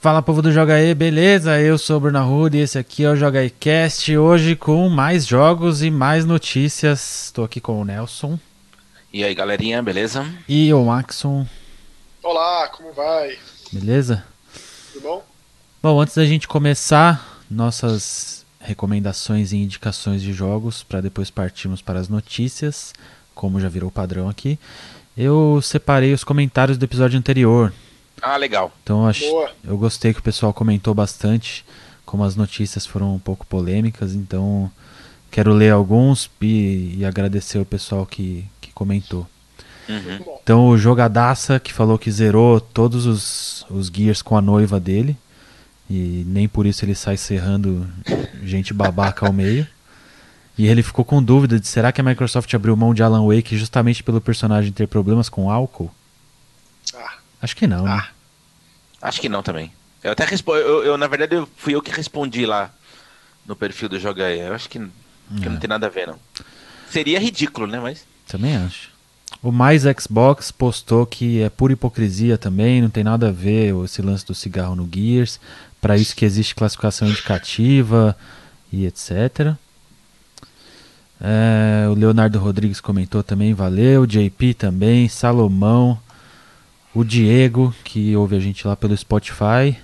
[0.00, 1.60] Fala povo do Joga aí, beleza?
[1.60, 4.88] Eu sou o Bruno Arruda e esse aqui é o Joga aí Cast, hoje com
[4.88, 7.24] mais jogos e mais notícias.
[7.24, 8.38] Estou aqui com o Nelson.
[9.12, 10.24] E aí galerinha, beleza?
[10.48, 11.44] E o Maxon.
[12.22, 13.36] Olá, como vai?
[13.72, 14.24] Beleza?
[14.92, 15.24] Tudo bom?
[15.82, 21.98] Bom, antes da gente começar nossas recomendações e indicações de jogos, para depois partirmos para
[21.98, 22.92] as notícias,
[23.34, 24.60] como já virou padrão aqui,
[25.16, 27.72] eu separei os comentários do episódio anterior,
[28.22, 28.72] ah, legal.
[28.82, 29.24] Então acho,
[29.64, 31.64] eu gostei que o pessoal comentou bastante,
[32.04, 34.70] como as notícias foram um pouco polêmicas, então
[35.30, 39.26] quero ler alguns e, e agradecer o pessoal que, que comentou.
[39.88, 40.38] Uhum.
[40.42, 45.16] Então o Jogadaça que falou que zerou todos os, os Gears com a noiva dele.
[45.90, 47.88] E nem por isso ele sai serrando
[48.44, 49.66] gente babaca ao meio.
[50.56, 53.56] E ele ficou com dúvida de será que a Microsoft abriu mão de Alan Wake
[53.56, 55.90] justamente pelo personagem ter problemas com álcool?
[57.40, 57.84] Acho que não.
[57.84, 57.90] Né?
[57.90, 58.08] Ah,
[59.02, 59.72] acho que não também.
[60.02, 60.60] Eu até respondi.
[60.60, 62.70] Eu, eu, na verdade, eu, fui eu que respondi lá
[63.46, 64.30] no perfil do Joga.
[64.30, 65.48] Eu acho que, que é.
[65.48, 66.18] não tem nada a ver, não.
[66.90, 67.80] Seria ridículo, né?
[67.80, 68.04] Mas.
[68.26, 68.90] Também acho.
[69.42, 74.02] O Mais Xbox postou que é pura hipocrisia também, não tem nada a ver esse
[74.02, 75.38] lance do cigarro no Gears.
[75.80, 78.16] Para isso que existe classificação indicativa
[78.72, 79.54] e etc.
[81.20, 84.06] É, o Leonardo Rodrigues comentou também, valeu.
[84.06, 86.00] JP também, Salomão.
[86.94, 89.76] O Diego, que ouve a gente lá pelo Spotify,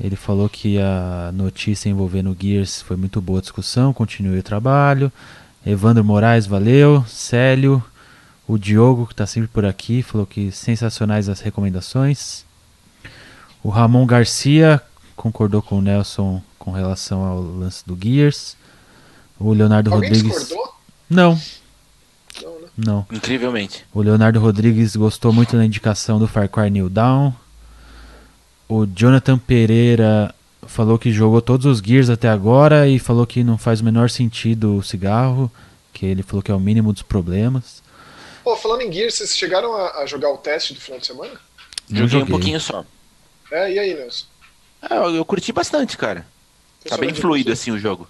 [0.00, 4.42] ele falou que a notícia envolvendo o Gears foi muito boa a discussão, continue o
[4.42, 5.12] trabalho.
[5.66, 7.04] Evandro Moraes, valeu.
[7.06, 7.82] Célio,
[8.46, 12.44] o Diogo, que está sempre por aqui, falou que sensacionais as recomendações.
[13.62, 14.80] O Ramon Garcia
[15.16, 18.56] concordou com o Nelson com relação ao lance do Gears.
[19.38, 20.38] O Leonardo Alguém Rodrigues.
[20.38, 20.74] Discordou?
[21.10, 21.40] Não,
[22.78, 23.04] não.
[23.10, 23.84] Incrivelmente.
[23.92, 27.32] O Leonardo Rodrigues gostou muito da indicação do Far Cry New Dawn.
[28.68, 30.32] O Jonathan Pereira
[30.66, 34.08] falou que jogou todos os Gears até agora e falou que não faz o menor
[34.08, 35.50] sentido o cigarro,
[35.92, 37.82] que ele falou que é o mínimo dos problemas.
[38.44, 41.32] Pô, falando em Gears, vocês chegaram a, a jogar o teste do final de semana?
[41.88, 42.22] Não joguei, joguei.
[42.22, 42.84] um pouquinho só.
[43.50, 44.26] É, e aí, Nelson?
[44.88, 46.24] É, eu, eu curti bastante, cara.
[46.86, 48.06] Tá bem fluido assim o jogo.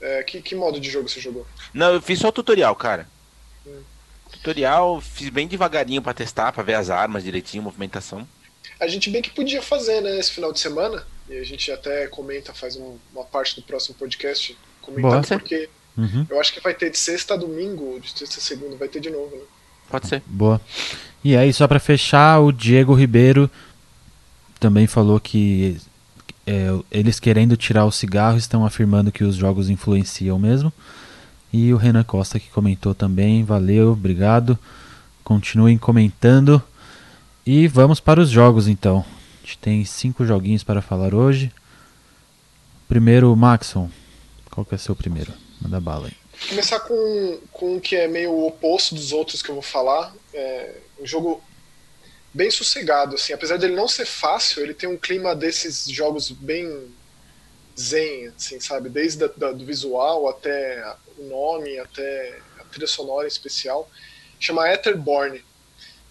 [0.00, 1.46] É, que, que modo de jogo você jogou?
[1.74, 3.08] Não, eu fiz só o tutorial, cara.
[3.66, 3.82] Hum.
[4.30, 8.26] Tutorial, fiz bem devagarinho para testar, para ver as armas direitinho, movimentação.
[8.78, 11.04] A gente bem que podia fazer, né, esse final de semana.
[11.28, 15.68] E a gente até comenta, faz um, uma parte do próximo podcast comentando, Boa, porque
[15.96, 16.26] uhum.
[16.30, 19.00] eu acho que vai ter de sexta a domingo, de sexta a segunda, vai ter
[19.00, 19.42] de novo, né?
[19.90, 20.22] Pode ser.
[20.26, 20.60] Boa.
[21.22, 23.50] E aí, só para fechar, o Diego Ribeiro
[24.58, 25.78] também falou que
[26.48, 30.72] é, eles querendo tirar o cigarro estão afirmando que os jogos influenciam mesmo.
[31.52, 34.58] E o Renan Costa que comentou também, valeu, obrigado.
[35.22, 36.62] Continuem comentando.
[37.44, 39.04] E vamos para os jogos então.
[39.42, 41.52] A gente tem cinco joguinhos para falar hoje.
[42.88, 43.90] Primeiro, Maxon.
[44.50, 45.34] Qual que é o seu primeiro?
[45.60, 46.14] Manda bala aí.
[46.40, 49.62] Vou começar com, com um que é meio o oposto dos outros que eu vou
[49.62, 50.14] falar.
[50.32, 51.42] É um jogo
[52.38, 53.32] bem sossegado, assim.
[53.32, 56.94] Apesar dele não ser fácil, ele tem um clima desses jogos bem
[57.76, 58.88] zen, assim, sabe?
[58.88, 63.90] Desde do visual até o nome, até a trilha sonora em especial.
[64.38, 65.44] Chama Etherborn.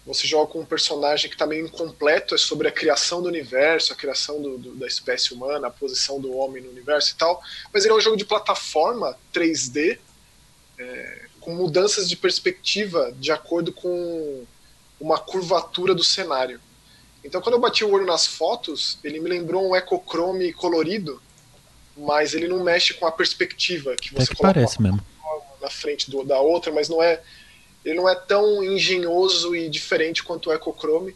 [0.04, 3.94] Você joga com um personagem que está meio incompleto, é sobre a criação do universo,
[3.94, 7.42] a criação do, do, da espécie humana, a posição do homem no universo e tal.
[7.72, 9.98] Mas ele é um jogo de plataforma 3D,
[10.78, 14.46] é, com mudanças de perspectiva de acordo com
[15.00, 16.60] uma curvatura do cenário.
[17.24, 21.20] Então, quando eu bati o olho nas fotos, ele me lembrou um ecochrome colorido,
[21.96, 25.04] mas ele não mexe com a perspectiva que você que parece mesmo.
[25.60, 27.20] na frente do, da outra, mas não é
[27.84, 31.14] ele não é tão engenhoso e diferente quanto o ecochrome,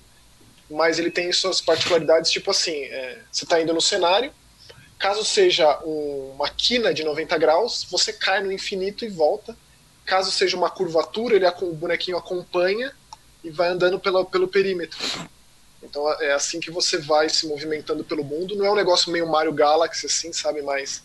[0.71, 4.33] mas ele tem suas particularidades, tipo assim, é, você está indo no cenário,
[4.99, 9.57] caso seja um, uma quina de 90 graus, você cai no infinito e volta.
[10.05, 12.93] Caso seja uma curvatura, ele o bonequinho acompanha
[13.43, 14.99] e vai andando pela, pelo perímetro.
[15.83, 18.55] Então é assim que você vai se movimentando pelo mundo.
[18.57, 20.63] Não é um negócio meio Mario Galaxy, assim, sabe?
[20.63, 21.03] Mas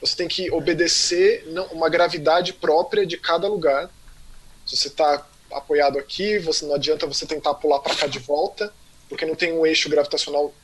[0.00, 3.90] você tem que obedecer uma gravidade própria de cada lugar.
[4.66, 8.72] Se você está apoiado aqui, você não adianta você tentar pular para cá de volta,
[9.08, 10.54] porque não tem um eixo gravitacional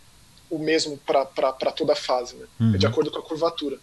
[0.51, 2.47] o mesmo para toda a fase, né?
[2.59, 2.75] Uhum.
[2.75, 2.93] É de uhum.
[2.93, 3.79] acordo com a curvatura.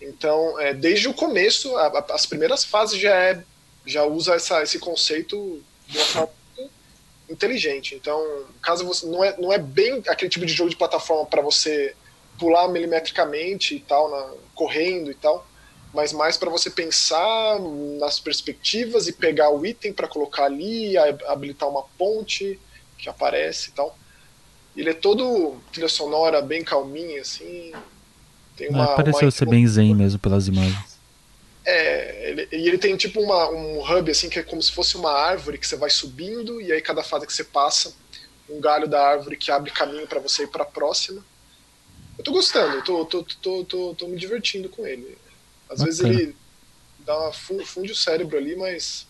[0.00, 3.44] Então, é, desde o começo, a, a, as primeiras fases já é
[3.86, 6.39] já usa essa, esse conceito de uma forma
[7.30, 7.94] inteligente.
[7.94, 11.40] Então, caso você não é, não é bem aquele tipo de jogo de plataforma para
[11.40, 11.94] você
[12.38, 15.46] pular milimetricamente e tal, na, correndo e tal,
[15.92, 17.58] mas mais para você pensar
[17.98, 22.58] nas perspectivas e pegar o item para colocar ali, habilitar uma ponte
[22.98, 23.96] que aparece e tal.
[24.76, 27.72] Ele é todo trilha sonora bem calminha, assim.
[28.56, 29.30] Tem uma, é, pareceu uma...
[29.30, 30.89] ser bem zen mesmo pelas imagens.
[31.64, 34.96] É, ele, e ele tem tipo uma, um hub assim que é como se fosse
[34.96, 37.94] uma árvore que você vai subindo e aí cada fase que você passa,
[38.48, 41.22] um galho da árvore que abre caminho para você ir para a próxima.
[42.18, 45.16] Eu tô gostando, eu tô, tô, tô, tô, tô me divertindo com ele.
[45.68, 45.84] Às Bacana.
[45.86, 46.36] vezes ele
[47.00, 49.06] dá uma funde o cérebro ali, mas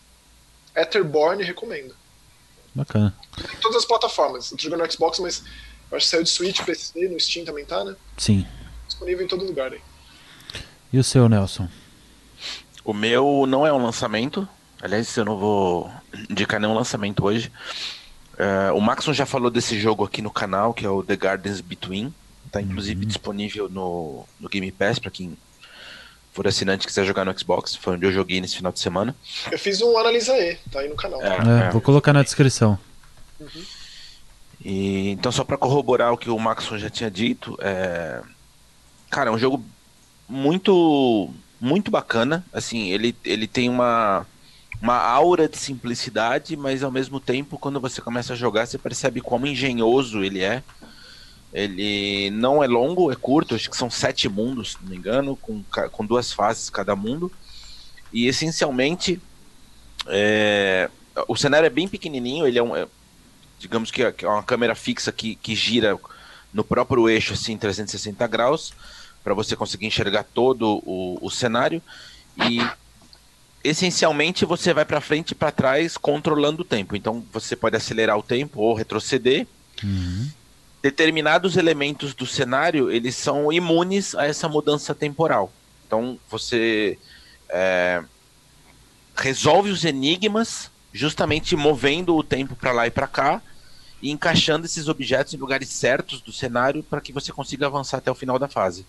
[0.77, 1.95] Etherborn recomendo.
[2.75, 3.15] Bacana.
[3.39, 4.51] Em todas as plataformas.
[4.51, 5.43] Eu tô jogando no Xbox, mas
[5.91, 7.97] eu acho que saiu de Switch, PC, no Steam também tá, né?
[8.17, 8.47] Sim.
[8.87, 9.81] Disponível em todo lugar aí.
[10.93, 11.69] E o seu, Nelson?
[12.85, 14.49] O meu não é um lançamento.
[14.81, 15.91] Aliás, eu não vou
[16.29, 17.53] indicar nenhum lançamento hoje.
[18.35, 21.61] Uh, o Maxon já falou desse jogo aqui no canal, que é o The Gardens
[21.61, 22.13] Between.
[22.51, 23.07] Tá inclusive uhum.
[23.07, 25.37] disponível no, no Game Pass para quem
[26.33, 27.77] for assinante e quiser jogar no Xbox.
[27.77, 29.15] Foi onde eu joguei nesse final de semana.
[29.51, 31.23] Eu fiz um Analisa E, tá aí no canal.
[31.23, 31.71] É, é, é.
[31.71, 32.79] Vou colocar na descrição.
[33.39, 33.65] Uhum.
[34.65, 38.21] E, então, só para corroborar o que o Maxon já tinha dito, é...
[39.11, 39.65] cara, é um jogo
[40.29, 41.31] muito
[41.61, 42.45] muito bacana.
[42.53, 44.27] Assim, ele, ele tem uma,
[44.81, 49.21] uma aura de simplicidade, mas ao mesmo tempo, quando você começa a jogar, você percebe
[49.21, 50.63] como engenhoso ele é.
[51.53, 55.37] Ele não é longo, é curto, acho que são sete mundos, se não me engano,
[55.37, 57.31] com, com duas fases cada mundo.
[58.13, 59.21] E essencialmente,
[60.07, 60.89] é,
[61.27, 62.75] o cenário é bem pequenininho, ele é um.
[62.77, 62.87] É,
[63.59, 65.99] digamos que é, é uma câmera fixa que, que gira
[66.53, 68.73] no próprio eixo, assim, 360 graus,
[69.23, 71.83] para você conseguir enxergar todo o, o cenário.
[72.49, 72.61] E
[73.63, 76.97] essencialmente você vai para frente e para trás controlando o tempo.
[76.97, 79.47] Então você pode acelerar o tempo ou retroceder.
[79.83, 80.31] Uhum
[80.83, 85.53] determinados elementos do cenário eles são imunes a essa mudança temporal.
[85.87, 86.99] Então você
[87.49, 88.03] é,
[89.17, 93.43] resolve os enigmas justamente movendo o tempo para lá e para cá
[94.03, 98.11] e encaixando esses objetos em lugares certos do cenário para que você consiga avançar até
[98.11, 98.87] o final da fase.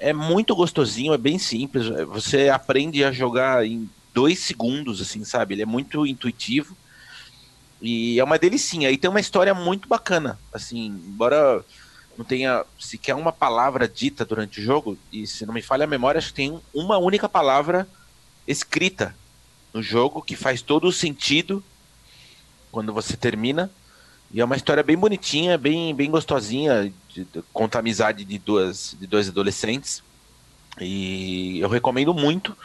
[0.00, 1.86] É muito gostosinho, é bem simples.
[2.08, 5.54] Você aprende a jogar em dois segundos, assim, sabe?
[5.54, 6.76] Ele é muito intuitivo.
[7.80, 8.90] E é uma delicinha.
[8.90, 10.38] E tem uma história muito bacana.
[10.52, 11.64] Assim, embora
[12.16, 15.88] não tenha sequer uma palavra dita durante o jogo, e se não me falha a
[15.88, 17.88] memória, acho que tem uma única palavra
[18.46, 19.14] escrita
[19.72, 21.64] no jogo que faz todo o sentido
[22.70, 23.70] quando você termina.
[24.32, 28.38] E é uma história bem bonitinha, bem, bem gostosinha, de, de, conta a amizade de,
[28.38, 30.02] duas, de dois adolescentes.
[30.80, 32.56] E eu recomendo muito,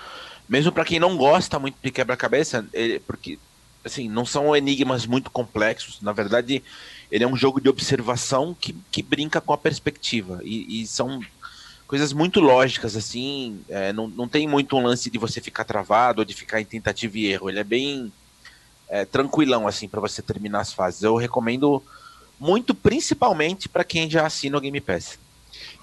[0.48, 2.66] mesmo para quem não gosta muito de quebra-cabeça,
[3.08, 3.40] porque
[3.84, 6.02] assim, não são enigmas muito complexos.
[6.02, 6.64] Na verdade,
[7.12, 10.40] ele é um jogo de observação que, que brinca com a perspectiva.
[10.44, 11.22] E, e são
[11.88, 13.60] coisas muito lógicas, assim.
[13.70, 16.66] É, não, não tem muito um lance de você ficar travado ou de ficar em
[16.66, 17.50] tentativa e erro.
[17.50, 18.12] Ele é bem
[18.88, 21.04] é, tranquilão, assim, para você terminar as fases.
[21.04, 21.82] Eu recomendo
[22.40, 25.18] muito, principalmente para quem já assina o Game Pass.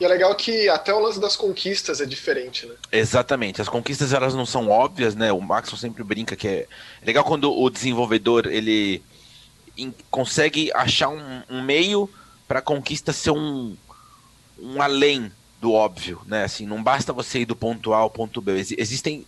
[0.01, 2.75] E é legal que até o lance das conquistas é diferente, né?
[2.91, 3.63] Exatamente.
[3.63, 5.33] As conquistas elas não são óbvias, né?
[5.33, 6.67] O Maxon sempre brinca que é
[7.05, 9.03] legal quando o desenvolvedor ele
[10.11, 12.09] consegue achar um, um meio
[12.47, 13.75] para a conquista ser um,
[14.59, 16.45] um além do óbvio, né?
[16.45, 18.53] Assim, não basta você ir do ponto A ao ponto B.
[18.77, 19.25] Existem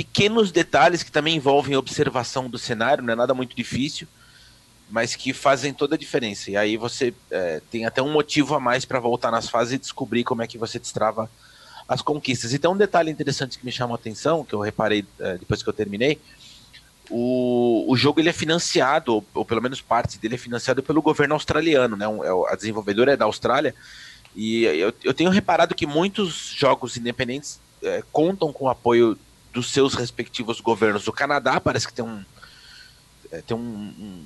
[0.00, 4.08] pequenos detalhes que também envolvem observação do cenário, não é nada muito difícil
[4.90, 6.50] mas que fazem toda a diferença.
[6.50, 9.78] E aí você é, tem até um motivo a mais para voltar nas fases e
[9.78, 11.30] descobrir como é que você destrava
[11.88, 12.52] as conquistas.
[12.52, 15.62] E tem um detalhe interessante que me chamou a atenção, que eu reparei é, depois
[15.62, 16.18] que eu terminei.
[17.08, 21.00] O, o jogo ele é financiado, ou, ou, pelo menos parte dele é financiado pelo
[21.00, 22.08] governo australiano, né?
[22.08, 23.72] Um, é, a desenvolvedora é da Austrália.
[24.34, 29.16] E eu, eu tenho reparado que muitos jogos independentes é, contam com o apoio
[29.52, 31.06] dos seus respectivos governos.
[31.08, 32.24] O Canadá parece que tem um,
[33.30, 34.24] é, tem um, um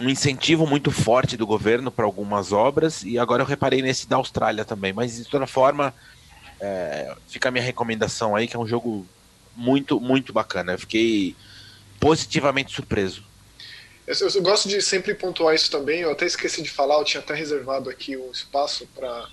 [0.00, 4.16] um incentivo muito forte do governo para algumas obras, e agora eu reparei nesse da
[4.16, 4.92] Austrália também.
[4.92, 5.94] Mas de toda forma,
[6.60, 9.06] é, fica a minha recomendação aí, que é um jogo
[9.56, 10.72] muito, muito bacana.
[10.72, 11.34] Eu fiquei
[11.98, 13.24] positivamente surpreso.
[14.06, 16.00] Eu, eu, gosto de sempre pontuar isso também.
[16.00, 19.28] Eu até esqueci de falar, eu tinha até reservado aqui um espaço para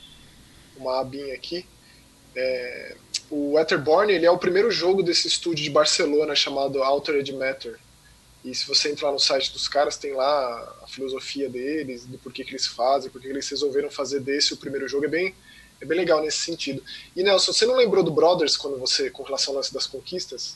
[0.78, 1.66] uma abinha aqui.
[2.36, 2.96] É,
[3.34, 7.80] o Etherborn ele é o primeiro jogo desse estúdio de Barcelona chamado Altered Matter.
[8.46, 12.44] E se você entrar no site dos caras, tem lá a filosofia deles, do porquê
[12.44, 15.06] que eles fazem, porquê que eles resolveram fazer desse o primeiro jogo.
[15.06, 15.34] É bem,
[15.82, 16.84] é bem legal nesse sentido.
[17.16, 20.56] E Nelson, você não lembrou do Brothers quando você, com relação ao lance das conquistas?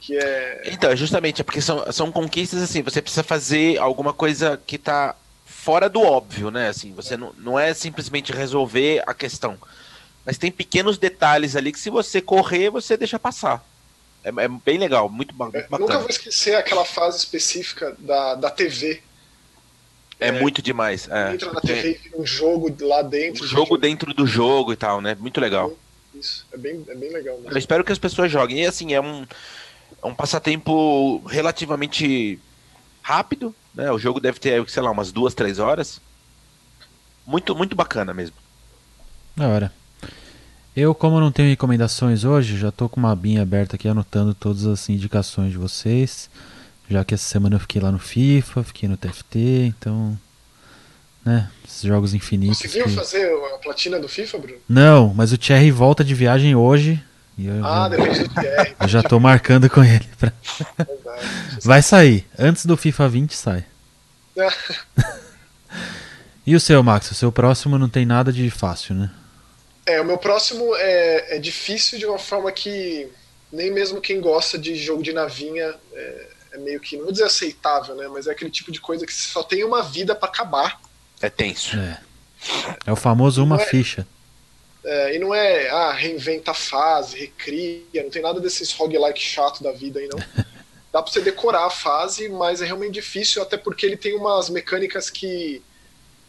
[0.00, 0.62] Que é.
[0.72, 4.76] Então, é justamente, é porque são, são conquistas assim, você precisa fazer alguma coisa que
[4.76, 5.14] está
[5.44, 6.68] fora do óbvio, né?
[6.68, 9.58] Assim, você não, não é simplesmente resolver a questão.
[10.24, 13.64] Mas tem pequenos detalhes ali que se você correr, você deixa passar.
[14.24, 15.78] É, é bem legal, muito, muito bacana.
[15.78, 19.02] Nunca vou esquecer aquela fase específica da, da TV.
[20.18, 21.08] É, é muito demais.
[21.10, 21.34] É.
[21.34, 23.44] Entra na TV e um jogo lá dentro.
[23.44, 25.14] Um jogo dentro do jogo e tal, né?
[25.20, 25.76] Muito legal.
[26.14, 27.36] Isso, é bem, é bem legal.
[27.36, 27.50] Mesmo.
[27.50, 28.62] Eu espero que as pessoas joguem.
[28.62, 29.26] E assim, é um,
[30.02, 32.38] é um passatempo relativamente
[33.02, 33.90] rápido, né?
[33.90, 36.00] O jogo deve ter, sei lá, umas duas, três horas.
[37.26, 38.36] Muito, muito bacana mesmo.
[39.36, 39.83] Da hora.
[40.76, 44.66] Eu, como não tenho recomendações hoje, já tô com uma abinha aberta aqui anotando todas
[44.66, 46.28] as indicações de vocês.
[46.90, 49.38] Já que essa semana eu fiquei lá no FIFA, fiquei no TFT,
[49.68, 50.18] então.
[51.24, 51.48] Né?
[51.64, 52.60] Esses jogos infinitos.
[52.60, 52.90] Conseguiu que...
[52.90, 54.58] fazer a platina do FIFA, Bruno?
[54.68, 57.00] Não, mas o Thierry volta de viagem hoje.
[57.62, 57.88] ah, já...
[57.88, 58.74] depende do Thierry.
[58.80, 60.06] Eu já tô marcando com ele.
[60.18, 60.32] Pra...
[61.62, 62.26] Vai sair.
[62.36, 63.64] Antes do FIFA 20 sai.
[66.44, 67.12] e o seu, Max?
[67.12, 69.10] O seu próximo não tem nada de fácil, né?
[69.86, 73.10] É, o meu próximo é, é difícil de uma forma que
[73.52, 77.24] nem mesmo quem gosta de jogo de navinha é, é meio que, não vou dizer
[77.24, 78.08] aceitável, né?
[78.08, 80.80] Mas é aquele tipo de coisa que só tem uma vida para acabar.
[81.20, 81.76] É tenso.
[81.76, 82.00] É,
[82.86, 84.06] é o famoso uma é, ficha.
[84.84, 89.62] É, e não é, ah, reinventa a fase, recria, não tem nada desses roguelike chato
[89.62, 90.18] da vida aí, não.
[90.92, 94.48] Dá pra você decorar a fase, mas é realmente difícil, até porque ele tem umas
[94.48, 95.60] mecânicas que.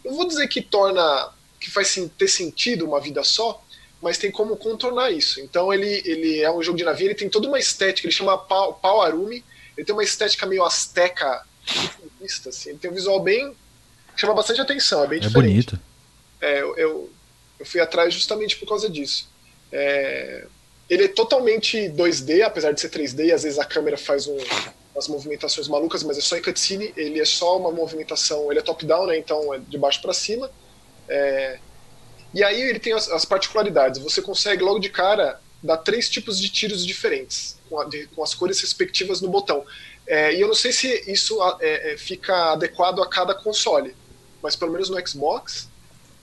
[0.04, 3.64] Não vou dizer que torna que faz ter sentido uma vida só,
[4.02, 5.40] mas tem como contornar isso.
[5.40, 8.38] Então ele, ele é um jogo de navio, ele tem toda uma estética, ele chama
[8.38, 9.44] Pau, Pau Arumi,
[9.78, 11.44] ele tem uma estética meio asteca,
[12.48, 13.54] assim, ele tem um visual bem.
[14.16, 15.50] chama bastante atenção, é bem é diferente.
[15.50, 15.80] bonito.
[16.42, 19.28] É, eu, eu, fui atrás justamente por causa disso.
[19.72, 20.46] É,
[20.90, 24.38] ele é totalmente 2D, apesar de ser 3D, às vezes a câmera faz um,
[24.94, 28.64] umas movimentações malucas, mas é só em cutscene, ele é só uma movimentação, ele é
[28.64, 30.50] top-down, né, então é de baixo para cima.
[31.08, 31.60] É,
[32.34, 34.02] e aí ele tem as, as, particularidades.
[34.02, 38.24] Você consegue logo de cara dar três tipos de tiros diferentes, com, a, de, com
[38.24, 39.66] as cores respectivas no botão.
[40.08, 43.96] É, e eu não sei se isso é, é, fica adequado a cada console,
[44.42, 45.68] mas pelo menos no Xbox,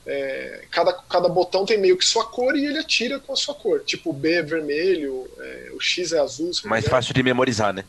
[0.06, 3.54] é, cada, cada botão tem meio que sua cor e ele atira com a sua
[3.54, 3.82] cor.
[3.84, 6.50] Tipo, o B é vermelho, é, o X é azul.
[6.64, 7.84] Mais fácil de memorizar, né?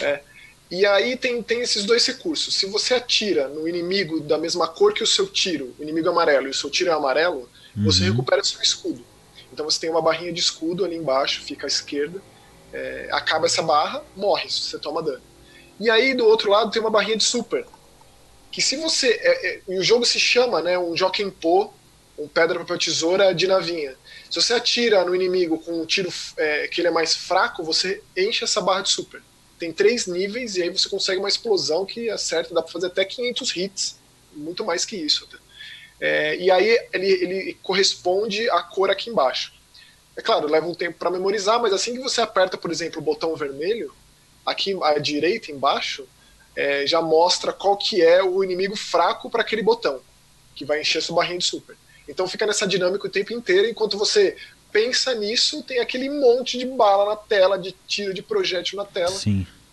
[0.00, 0.20] É.
[0.70, 2.54] E aí tem, tem esses dois recursos.
[2.54, 6.46] Se você atira no inimigo da mesma cor que o seu tiro, o inimigo amarelo
[6.46, 7.84] e o seu tiro é amarelo, uhum.
[7.84, 9.04] você recupera seu escudo.
[9.52, 12.22] Então você tem uma barrinha de escudo ali embaixo, fica à esquerda.
[12.72, 15.22] É, acaba essa barra, morre, você toma dano.
[15.80, 17.66] E aí do outro lado tem uma barrinha de super.
[18.52, 19.08] Que se você.
[19.08, 20.78] É, é, e o jogo se chama, né?
[20.78, 21.74] Um Jokenpo,
[22.16, 23.96] um pedra, papel, tesoura de navinha.
[24.30, 28.00] Se você atira no inimigo com um tiro é, que ele é mais fraco, você
[28.16, 29.20] enche essa barra de super
[29.60, 33.04] tem três níveis e aí você consegue uma explosão que acerta, dá para fazer até
[33.04, 33.98] 500 hits,
[34.34, 35.28] muito mais que isso.
[36.00, 39.52] É, e aí ele, ele corresponde à cor aqui embaixo.
[40.16, 43.04] É claro, leva um tempo para memorizar, mas assim que você aperta, por exemplo, o
[43.04, 43.92] botão vermelho,
[44.46, 46.08] aqui à direita embaixo,
[46.56, 50.00] é, já mostra qual que é o inimigo fraco para aquele botão,
[50.54, 51.76] que vai encher sua barrinha de super.
[52.08, 54.36] Então fica nessa dinâmica o tempo inteiro, enquanto você
[54.72, 59.16] pensa nisso, tem aquele monte de bala na tela, de tiro de projétil na tela.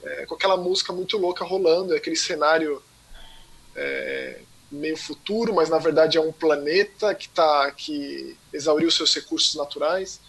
[0.04, 2.82] É, com aquela música muito louca rolando, aquele cenário
[3.76, 4.40] é,
[4.72, 10.20] meio futuro, mas na verdade é um planeta que tá que exauriu seus recursos naturais.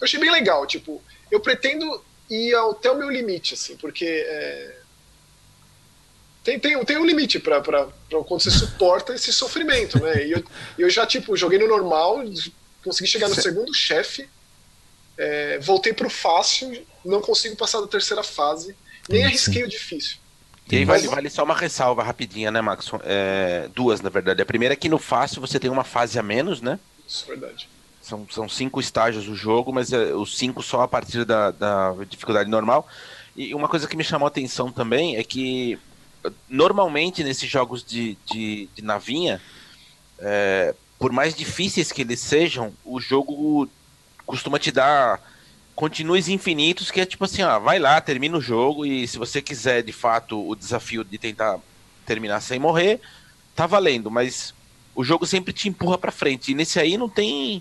[0.00, 4.76] Eu achei bem legal, tipo, eu pretendo ir até o meu limite, assim, porque é,
[6.42, 7.62] tem, tem, tem um limite para
[8.26, 10.26] quando você suporta esse sofrimento, né?
[10.26, 10.44] E eu,
[10.78, 12.22] eu já, tipo, joguei no normal,
[12.84, 14.28] consegui chegar no segundo chefe,
[15.16, 18.74] é, voltei pro fácil, não consigo passar da terceira fase,
[19.08, 20.16] nem arrisquei o difícil.
[20.70, 22.90] E aí vale, vale só uma ressalva rapidinha, né, Max?
[23.04, 24.40] É, duas, na verdade.
[24.40, 26.78] A primeira é que no fácil você tem uma fase a menos, né?
[27.06, 27.68] Isso, verdade.
[28.00, 31.92] São, são cinco estágios do jogo, mas é, os cinco só a partir da, da
[32.08, 32.88] dificuldade normal.
[33.36, 35.78] E uma coisa que me chamou a atenção também é que
[36.48, 39.40] normalmente nesses jogos de, de, de navinha,
[40.18, 43.68] é, por mais difíceis que eles sejam, o jogo
[44.24, 45.20] costuma te dar
[45.74, 49.42] continues infinitos, que é tipo assim, ó, vai lá, termina o jogo e se você
[49.42, 51.58] quiser de fato o desafio de tentar
[52.06, 53.00] terminar sem morrer,
[53.52, 54.54] tá valendo, mas
[54.94, 56.52] o jogo sempre te empurra para frente.
[56.52, 57.60] E nesse aí não tem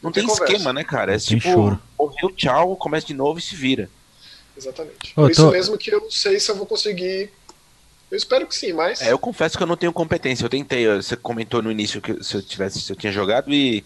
[0.00, 1.16] não, tem, tem esquema, né, cara?
[1.16, 1.82] É tipo, choro.
[1.98, 3.90] morreu, tchau, começa de novo e se vira.
[4.56, 5.14] Exatamente.
[5.16, 7.32] Por isso mesmo que eu não sei se eu vou conseguir
[8.10, 9.00] eu espero que sim, mas.
[9.02, 10.44] É, eu confesso que eu não tenho competência.
[10.44, 13.84] Eu tentei, você comentou no início que se eu tivesse, se eu tinha jogado e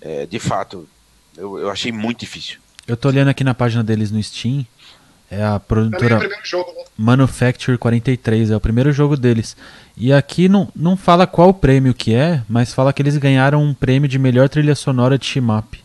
[0.00, 0.88] é, de fato
[1.36, 2.58] eu, eu achei muito difícil.
[2.86, 4.66] Eu tô olhando aqui na página deles no Steam.
[5.30, 6.82] É a produtora é jogo, né?
[6.98, 9.56] Manufacture 43, é o primeiro jogo deles.
[9.96, 13.72] E aqui não, não fala qual prêmio que é, mas fala que eles ganharam um
[13.72, 15.82] prêmio de melhor trilha sonora de shmup.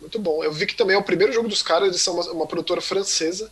[0.00, 0.44] Muito bom.
[0.44, 2.80] Eu vi que também é o primeiro jogo dos caras, eles são uma, uma produtora
[2.80, 3.50] francesa.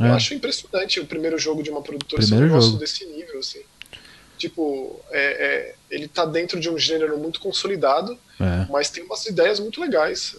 [0.00, 0.08] É.
[0.08, 2.78] Eu acho impressionante o primeiro jogo de uma produtora primeiro um jogo.
[2.78, 3.60] desse nível, assim.
[4.36, 8.66] Tipo, é, é, ele tá dentro de um gênero muito consolidado, É.
[8.70, 10.36] mas tem umas ideias muito legais.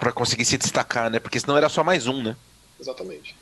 [0.00, 1.18] Pra conseguir se destacar, né?
[1.20, 2.36] Porque senão era só mais um, né?
[2.80, 3.36] Exatamente.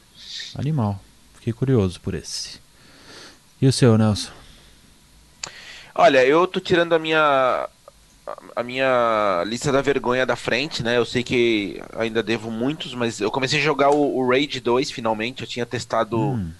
[0.54, 1.00] Animal.
[1.34, 2.60] Fiquei curioso por esse.
[3.60, 4.30] E o seu, Nelson?
[5.94, 7.68] Olha, eu tô tirando a minha
[8.56, 10.96] a minha lista da vergonha da frente, né?
[10.96, 14.90] Eu sei que ainda devo muitos, mas eu comecei a jogar o, o Raid 2
[14.90, 15.42] finalmente.
[15.42, 16.52] Eu tinha testado Hum.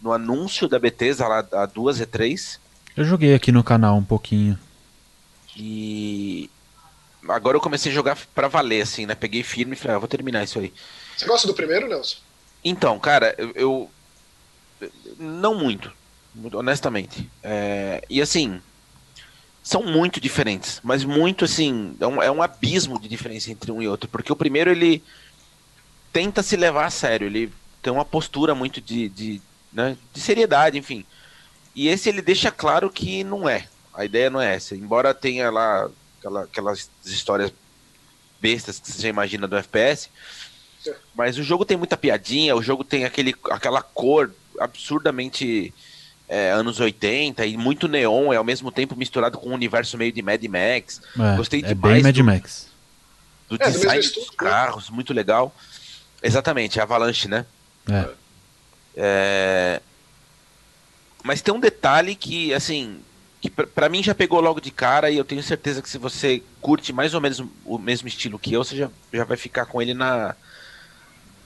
[0.00, 2.60] no anúncio da Bethesda lá a 2 e 3
[2.96, 4.58] Eu joguei aqui no canal um pouquinho.
[5.56, 6.50] e
[7.28, 9.14] agora eu comecei a jogar pra valer assim, né?
[9.14, 10.72] Peguei firme e falei, ah, vou terminar isso aí.
[11.16, 12.18] Você gosta do primeiro, Nelson?
[12.64, 13.90] Então, cara, eu, eu-
[15.18, 15.90] não muito,
[16.34, 17.28] muito honestamente.
[17.42, 18.60] É, e assim,
[19.66, 23.82] são muito diferentes, mas muito assim, é um, é um abismo de diferença entre um
[23.82, 25.02] e outro, porque o primeiro ele
[26.12, 29.42] tenta se levar a sério, ele tem uma postura muito de, de,
[29.72, 31.04] né, de seriedade, enfim.
[31.74, 33.66] E esse ele deixa claro que não é.
[33.92, 34.76] A ideia não é essa.
[34.76, 37.52] Embora tenha lá aquela- aquelas histórias
[38.40, 40.08] bestas que você já imagina do FPS,
[41.12, 45.74] mas o jogo tem muita piadinha, o jogo tem aquele, aquela cor absurdamente
[46.28, 50.12] é, anos 80 e muito neon, é ao mesmo tempo misturado com um universo meio
[50.12, 51.00] de Mad Max.
[51.18, 52.68] É, Gostei é demais bem Mad do- Max.
[53.48, 55.54] Do É, do design estúdio, dos carros, muito legal.
[56.22, 57.46] Exatamente, é Avalanche, né?
[57.88, 58.08] É.
[58.96, 59.80] É,
[61.22, 63.00] Mas tem um detalhe que, assim,
[63.40, 65.98] que pra- pra mim já pegou logo de cara e eu tenho certeza que se
[65.98, 69.66] você curte mais ou menos o mesmo estilo que eu, você já, já vai ficar
[69.66, 70.34] com ele na,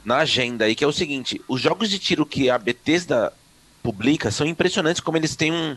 [0.05, 3.33] na agenda aí, que é o seguinte, os jogos de tiro que a Bethesda
[3.83, 5.77] publica são impressionantes como eles têm um,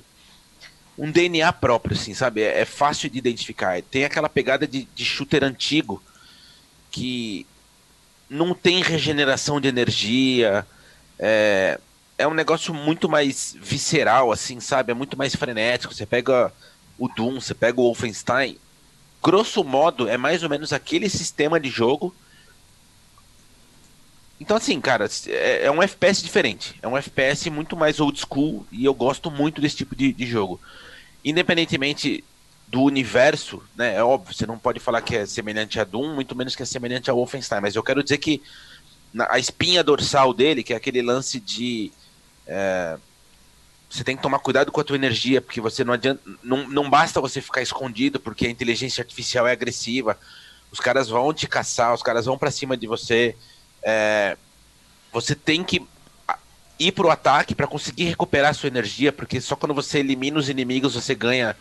[0.97, 2.41] um DNA próprio, assim, sabe?
[2.41, 3.81] É, é fácil de identificar.
[3.81, 6.01] Tem aquela pegada de, de shooter antigo
[6.91, 7.45] que
[8.29, 10.65] não tem regeneração de energia,
[11.19, 11.79] é,
[12.17, 14.91] é um negócio muito mais visceral, assim, sabe?
[14.91, 15.93] É muito mais frenético.
[15.93, 16.51] Você pega
[16.97, 18.57] o Doom, você pega o Wolfenstein.
[19.21, 22.13] Grosso modo, é mais ou menos aquele sistema de jogo.
[24.43, 26.75] Então, assim, cara, é, é um FPS diferente.
[26.81, 30.25] É um FPS muito mais old school e eu gosto muito desse tipo de, de
[30.25, 30.59] jogo.
[31.23, 32.25] Independentemente
[32.67, 33.95] do universo, né?
[33.95, 36.65] É óbvio, você não pode falar que é semelhante a Doom, muito menos que é
[36.65, 38.41] semelhante a Wolfenstein, mas eu quero dizer que
[39.29, 41.89] a espinha dorsal dele, que é aquele lance de
[42.45, 42.97] é,
[43.89, 46.89] você tem que tomar cuidado com a tua energia, porque você não adianta, não, não
[46.89, 50.19] basta você ficar escondido, porque a inteligência artificial é agressiva.
[50.69, 53.37] Os caras vão te caçar, os caras vão pra cima de você.
[53.85, 54.37] É,
[55.11, 55.81] você tem que
[56.27, 56.37] a-
[56.79, 60.49] ir pro ataque para conseguir recuperar a sua energia, porque só quando você elimina os
[60.49, 61.55] inimigos você ganha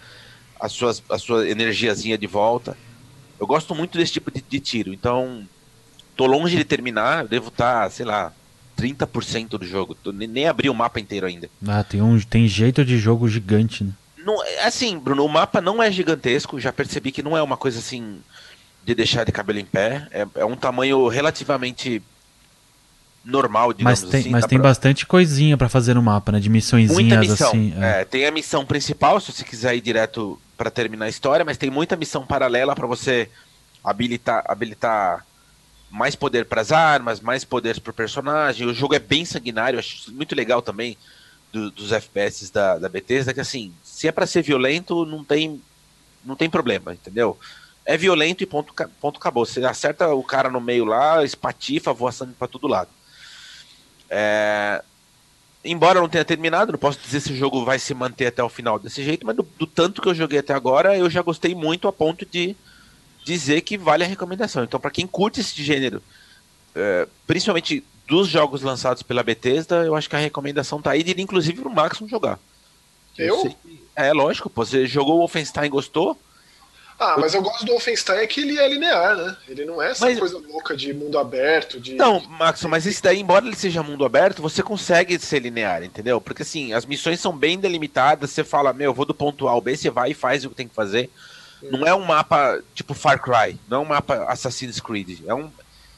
[0.60, 2.76] as suas, a sua energiazinha de volta.
[3.38, 5.46] Eu gosto muito desse tipo de, de tiro, então
[6.16, 8.32] tô longe de terminar, eu devo estar, sei lá,
[8.76, 9.94] 30% do jogo.
[9.94, 11.48] Tô- nem, nem abri o mapa inteiro ainda.
[11.66, 13.92] Ah, tem, um, tem jeito de jogo gigante, né?
[14.24, 17.56] Não, é assim, Bruno, o mapa não é gigantesco, já percebi que não é uma
[17.56, 18.20] coisa assim
[18.84, 20.06] de deixar de cabelo em pé.
[20.12, 22.00] É, é um tamanho relativamente
[23.24, 24.30] normal, digamos Mas tem, assim.
[24.30, 26.40] mas tem pra- bastante coisinha pra fazer no mapa, né?
[26.40, 27.48] De Muita missõezinhas missão.
[27.48, 27.74] assim.
[27.80, 28.00] é.
[28.00, 31.56] É, tem a missão principal, se você quiser ir direto para terminar a história, mas
[31.56, 33.28] tem muita missão paralela para você
[33.84, 35.24] habilitar, habilitar
[35.90, 38.66] mais poder para as armas, mais poder para o personagem.
[38.66, 40.96] O jogo é bem sanguinário, acho isso muito legal também
[41.52, 45.60] do- dos FPS da, da Bethesda, que assim, se é para ser violento, não tem,
[46.24, 47.38] não tem problema, entendeu?
[47.84, 49.44] É violento e ponto, ponto acabou.
[49.44, 52.88] Você acerta o cara no meio lá, espatifa, voa sangue para todo lado.
[54.14, 54.82] É,
[55.64, 58.42] embora eu não tenha terminado, não posso dizer se o jogo vai se manter até
[58.42, 61.22] o final desse jeito, mas do, do tanto que eu joguei até agora, eu já
[61.22, 62.54] gostei muito a ponto de
[63.24, 64.64] dizer que vale a recomendação.
[64.64, 66.02] Então, para quem curte esse gênero,
[66.74, 71.12] é, principalmente dos jogos lançados pela Bethesda, eu acho que a recomendação tá aí de
[71.12, 72.38] ir, inclusive pro Maxon jogar.
[73.16, 73.40] Eu?
[73.40, 76.18] sei que- é lógico, pô, você jogou o Wolfenstein e gostou?
[77.02, 79.36] Ah, mas eu gosto do Wolfenstein é que ele é linear, né?
[79.48, 81.94] Ele não é essa Mas- coisa louca de mundo aberto, de.
[81.94, 86.20] Não, Maxon, mas esse daí, embora ele seja mundo aberto, você consegue ser linear, entendeu?
[86.20, 89.50] Porque assim, as missões são bem delimitadas, você fala, meu, eu vou do ponto A
[89.50, 91.10] ao B, você vai e faz o que tem que fazer.
[91.60, 95.20] Não é um mapa tipo Far Cry, não é um mapa Assassin's Creed.
[95.26, 95.50] É um.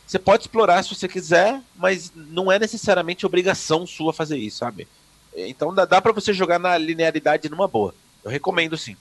[0.06, 4.86] Você pode explorar se você quiser, mas não é necessariamente obrigação sua fazer isso, sabe?
[5.34, 7.94] Então dá, dá para você jogar na linearidade numa boa.
[8.22, 8.96] Eu recomendo sim.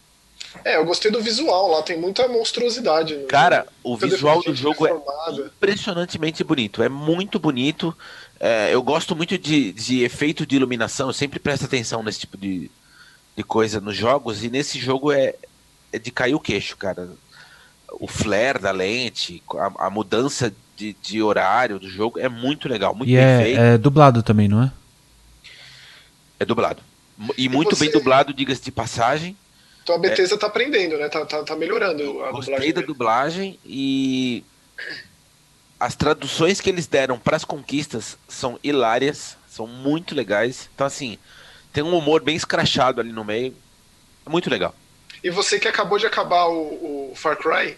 [0.64, 3.16] É, eu gostei do visual lá, tem muita monstruosidade.
[3.16, 3.70] no Cara, jogo.
[3.84, 4.94] o visual do jogo é
[5.46, 6.82] impressionantemente bonito.
[6.84, 7.96] É muito bonito.
[8.40, 11.08] É, eu gosto muito de, de efeito de iluminação.
[11.10, 12.70] Eu sempre presto atenção nesse tipo de,
[13.36, 14.44] de coisa nos jogos.
[14.44, 15.34] E nesse jogo é,
[15.92, 17.10] é de cair o queixo, cara.
[18.00, 22.96] O flare da lente, a, a mudança de, de horário do jogo é muito legal,
[22.96, 23.60] muito E bem é, feito.
[23.60, 24.72] é dublado também, não é?
[26.40, 26.82] É dublado.
[27.38, 29.36] E muito você- bem dublado, diga-se de passagem.
[29.84, 31.10] Então a Bethesda tá aprendendo, né?
[31.10, 32.74] Tá, tá, tá melhorando a Gostei dublagem.
[32.74, 34.44] da dublagem e
[35.80, 40.70] as traduções que eles deram para as conquistas são hilárias, são muito legais.
[40.74, 41.20] Então assim,
[41.74, 43.54] tem um humor bem escrachado ali no meio.
[44.26, 44.74] É muito legal.
[45.22, 47.78] E você que acabou de acabar o, o Far Cry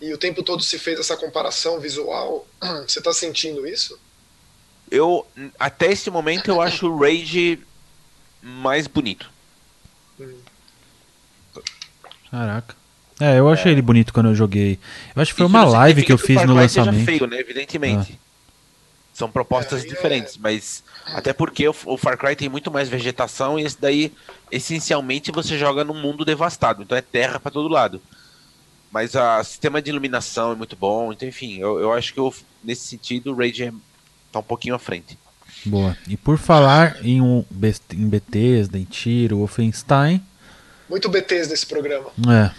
[0.00, 2.46] e o tempo todo se fez essa comparação visual,
[2.86, 3.98] você tá sentindo isso?
[4.90, 5.26] Eu
[5.58, 7.58] até esse momento eu acho o Rage
[8.42, 9.31] mais bonito.
[12.32, 12.74] Caraca.
[13.20, 14.80] É, eu achei ele bonito quando eu joguei.
[15.14, 17.04] Eu acho que foi Isso uma live que eu fiz Far no Cry seja lançamento.
[17.06, 17.38] feio, né?
[17.38, 18.18] Evidentemente.
[19.14, 22.88] São propostas É, é- diferentes, mas até porque o, o Far Cry tem muito mais
[22.88, 24.10] vegetação e esse daí,
[24.50, 28.00] essencialmente, você joga num mundo devastado, então é terra pra todo lado.
[28.90, 32.34] Mas o sistema de iluminação é muito bom, então enfim, eu, eu acho que eu,
[32.64, 33.72] nesse sentido o Rage é-
[34.32, 35.18] tá um pouquinho à frente.
[35.64, 35.96] Boa.
[36.08, 37.44] E por falar em, um,
[37.92, 40.20] em Bethesda, em tiro, Wolfenstein,
[40.92, 42.10] Muito BTs nesse programa.
[42.30, 42.50] é.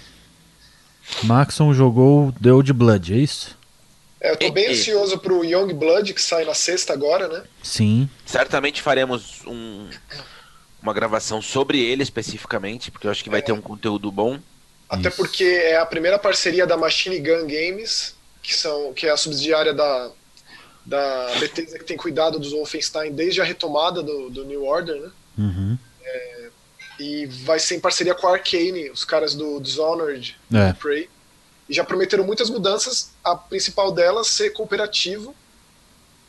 [1.24, 3.56] Maxon jogou The Old Blood, é isso?
[4.20, 7.44] É, eu tô bem ansioso pro Young Blood, que sai na sexta agora, né?
[7.62, 8.10] Sim.
[8.26, 9.88] Certamente faremos um-
[10.82, 14.40] uma gravação sobre ele especificamente, porque eu acho que vai ter um conteúdo bom.
[14.90, 15.18] Até Isso.
[15.18, 19.74] porque é a primeira parceria da Machine Gun Games, que, são, que é a subsidiária
[19.76, 20.10] da,
[20.84, 25.12] da Bethesda que tem cuidado dos Wolfenstein desde a retomada do, do New Order, né?
[25.38, 25.78] Uhum.
[27.00, 30.72] E vai ser em parceria com a Arcane, os caras do Dishonored, É.
[30.72, 31.10] do Prey.
[31.68, 35.36] E já prometeram muitas mudanças, a principal delas ser cooperativo.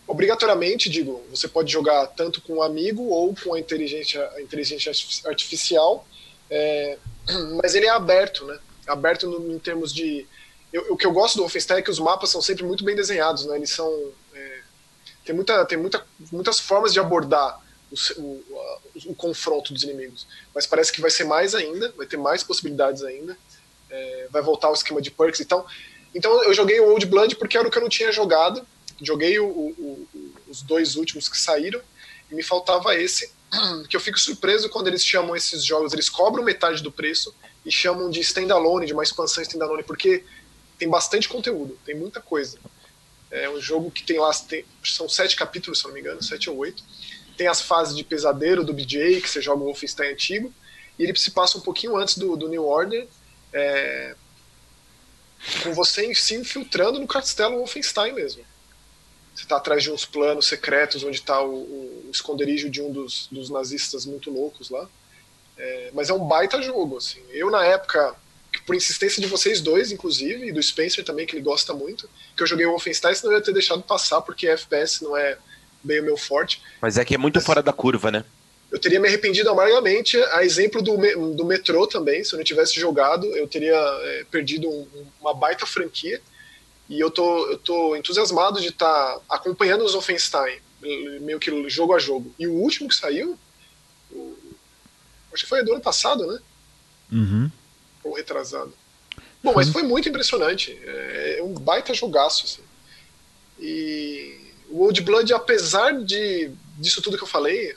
[0.07, 4.91] Obrigatoriamente, digo, você pode jogar tanto com um amigo ou com a inteligência, a inteligência
[4.91, 6.07] artifici- artificial,
[6.51, 6.99] é,
[7.63, 8.59] mas ele é aberto, né?
[8.87, 10.27] Aberto no- em termos de.
[10.73, 12.95] eu- o que eu gosto do Wolfenstein é que os mapas são sempre muito bem
[12.95, 13.57] desenhados, né?
[13.57, 13.91] Eles são.
[14.35, 14.59] é,
[15.25, 17.59] tem muita, tem muita, muitas formas de abordar
[18.17, 20.27] o, o, o confronto dos inimigos.
[20.55, 23.37] Mas parece que vai ser mais ainda, vai ter mais possibilidades ainda.
[23.91, 25.41] É, vai voltar o esquema de perks.
[25.41, 25.65] Então,
[26.15, 28.67] então eu joguei o Old Blood porque era o que eu não tinha jogado.
[29.01, 30.07] Joguei o-
[30.49, 31.81] os dois últimos que saíram
[32.31, 33.33] e me faltava esse.
[33.89, 37.33] Que eu fico surpreso quando eles chamam esses jogos, eles cobram metade do preço
[37.65, 40.25] e chamam de standalone, de uma expansão standalone, porque
[40.79, 42.59] tem bastante conteúdo, tem muita coisa.
[43.31, 46.51] É um jogo que tem lá, tem- são sete capítulos, se não me engano, sete
[46.51, 46.83] ou oito.
[47.37, 50.53] Tem as fases de pesadelo do BJ, que você joga o Wolfenstein antigo,
[50.99, 53.07] e ele se passa um pouquinho antes do, do New Order,
[53.53, 54.15] é,
[55.63, 58.45] com você se infiltrando no castelo Wolfenstein mesmo.
[59.35, 61.55] Você está atrás de uns planos secretos onde está o,
[62.07, 64.89] o esconderijo de um dos, dos nazistas muito loucos lá.
[65.57, 67.21] É, mas é um baita jogo, assim.
[67.31, 68.15] Eu, na época,
[68.65, 72.43] por insistência de vocês dois, inclusive, e do Spencer também, que ele gosta muito, que
[72.43, 75.37] eu joguei o Wolfenstein, senão eu ia ter deixado passar, porque FPS não é
[75.85, 76.61] bem o meu forte.
[76.81, 78.25] Mas é que é muito fora da curva, né?
[78.73, 80.97] Eu teria me arrependido amargamente, a exemplo do,
[81.35, 85.65] do metrô também, se eu não tivesse jogado, eu teria é, perdido um- uma baita
[85.65, 86.21] franquia.
[86.89, 90.59] E eu tô, eu tô entusiasmado de estar acompanhando os Wolfenstein,
[91.21, 92.35] meio que jogo a jogo.
[92.39, 93.39] E o último que saiu,
[94.11, 94.37] o-
[95.33, 96.39] acho que foi do ano passado, né?
[97.13, 97.51] Uhum.
[98.03, 98.73] Ou retrasado.
[99.43, 100.77] Bom, mas foi muito impressionante.
[100.85, 102.63] É um baita jogaço, assim.
[103.61, 104.14] E
[104.75, 107.77] o Old Blood, apesar de disso tudo que eu falei,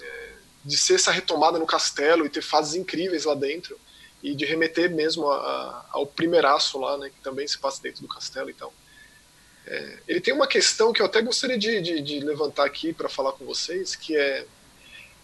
[0.00, 0.28] é,
[0.64, 3.78] de ser essa retomada no castelo e ter fases incríveis lá dentro,
[4.22, 8.02] e de remeter mesmo a- a- ao primeiraço lá, né, que também se passa dentro
[8.02, 8.72] do castelo e tal.
[9.66, 13.08] É, ele tem uma questão que eu até gostaria de, de- de levantar aqui para
[13.08, 14.46] falar com vocês, que é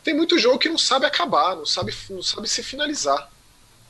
[0.05, 3.31] tem muito jogo que não sabe acabar, não sabe, não sabe se finalizar.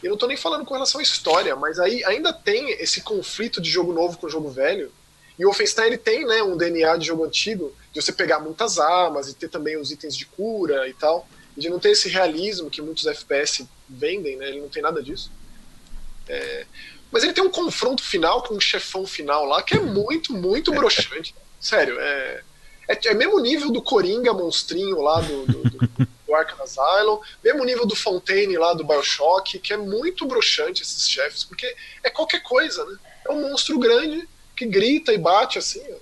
[0.03, 3.63] Eu não tô nem falando com relação à história, mas aí ainda tem esse conflito
[3.63, 4.93] de jogo novo com jogo velho.
[5.39, 8.79] E o Wolfenstein ele tem né, um DNA de jogo antigo, de você pegar muitas
[8.79, 11.27] armas e ter também os itens de cura e tal.
[11.57, 14.49] E de não ter esse realismo que muitos FPS vendem, né?
[14.49, 15.31] Ele não tem nada disso.
[16.29, 16.67] É,
[17.11, 20.73] Mas ele tem um confronto final com um chefão final lá que é muito, muito
[20.73, 21.35] broxante.
[21.61, 22.43] Sério, é,
[22.89, 25.89] é, é mesmo nível do Coringa monstrinho lá do, do, do,
[26.27, 31.09] do Arkham Asylum, mesmo nível do Fontaine lá do Bioshock, que é muito broxante esses
[31.09, 32.97] chefes, porque é qualquer coisa, né?
[33.29, 34.29] É um monstro grande
[34.63, 35.97] que grita e bate assim, ó.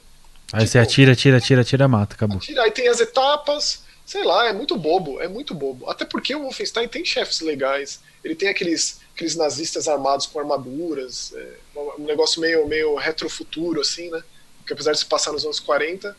[0.52, 2.38] Aí você atira, atira, atira, atira, mata, acabou.
[2.38, 5.88] Atira, Aí tem as etapas, sei lá, é muito bobo, é muito bobo.
[5.88, 11.32] Até porque o Wolfenstein tem chefes legais, ele tem aqueles, aqueles nazistas armados com armaduras,
[11.36, 11.52] é,
[11.98, 14.22] um negócio meio, meio retrofuturo, assim, né?
[14.58, 16.16] Porque apesar de se passar nos anos 40,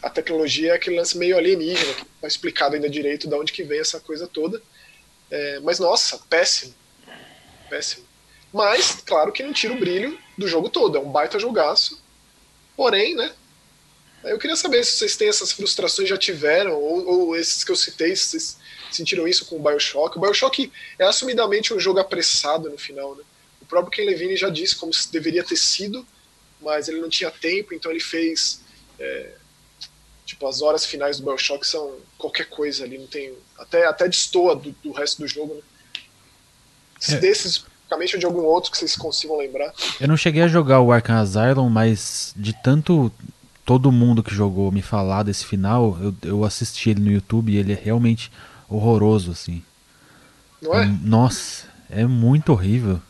[0.00, 3.52] a tecnologia é aquele lance meio alienígena, que não tá explicado ainda direito de onde
[3.52, 4.62] que vem essa coisa toda.
[5.28, 6.72] É, mas, nossa, péssimo.
[7.68, 8.05] Péssimo.
[8.52, 12.00] Mas, claro que não tira o brilho do jogo todo, é um baita jogaço.
[12.76, 13.32] Porém, né,
[14.24, 17.76] eu queria saber se vocês têm essas frustrações, já tiveram, ou, ou esses que eu
[17.76, 18.58] citei, se vocês
[18.90, 20.16] sentiram isso com o Bioshock.
[20.16, 23.22] O Bioshock é assumidamente um jogo apressado no final, né?
[23.60, 26.06] O próprio Ken Levine já disse como deveria ter sido,
[26.60, 28.60] mas ele não tinha tempo, então ele fez.
[28.98, 29.34] É,
[30.24, 33.36] tipo, as horas finais do Bioshock são qualquer coisa ali, não tem.
[33.58, 35.62] Até, até destoa do, do resto do jogo, né?
[36.98, 37.18] Se É.
[37.18, 39.72] desses, especificamente, ou de algum outro que vocês consigam lembrar.
[40.00, 43.12] Eu não cheguei a jogar o Arkham Asylum, mas de tanto
[43.64, 47.56] todo mundo que jogou me falar desse final, eu, eu assisti ele no YouTube e
[47.56, 48.30] ele é realmente
[48.68, 49.62] horroroso, assim.
[50.60, 50.86] Não é?
[50.86, 53.00] Hum, Nossa, é muito horrível.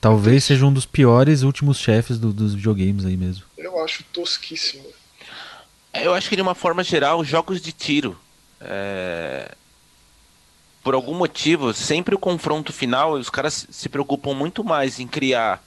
[0.00, 3.44] Talvez seja um dos piores últimos chefes do- dos videogames aí mesmo.
[3.56, 4.84] Eu acho tosquíssimo.
[5.92, 8.18] É, Eu acho que de uma forma geral, jogos de tiro.
[8.60, 9.54] é,
[10.82, 15.62] Por algum motivo, sempre o confronto final, os caras se preocupam muito mais em criar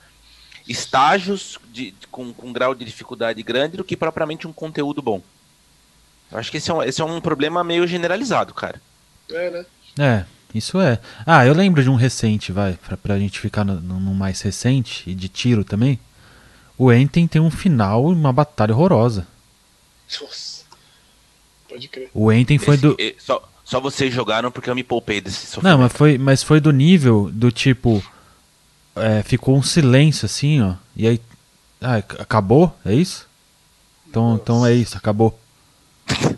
[0.68, 1.94] estágios de...
[2.12, 5.22] com, com grau de dificuldade grande do que propriamente um conteúdo bom.
[6.32, 8.82] Eu acho que esse é um, esse é um problema meio generalizado, cara.
[9.30, 9.66] É, né?
[9.98, 11.00] É, isso é.
[11.26, 14.42] Ah, eu lembro de um recente, vai, pra, pra gente ficar no, no- no mais
[14.42, 16.00] recente, e de tiro também.
[16.78, 19.26] O Enten tem um final e uma batalha horrorosa.
[20.22, 20.66] Nossa.
[21.70, 22.10] Pode crer.
[22.14, 22.96] O Enten foi Esse- do.
[23.00, 25.72] e- só, só vocês jogaram porque eu me poupei desse sofrimento.
[25.74, 28.02] Não, mas foi, mas foi do nível do tipo.
[28.96, 30.76] é, ficou um silêncio assim, ó.
[30.96, 31.22] E aí.
[31.82, 32.74] Ah, ac- acabou?
[32.86, 33.28] É isso?
[34.08, 35.38] Então, então é isso, acabou.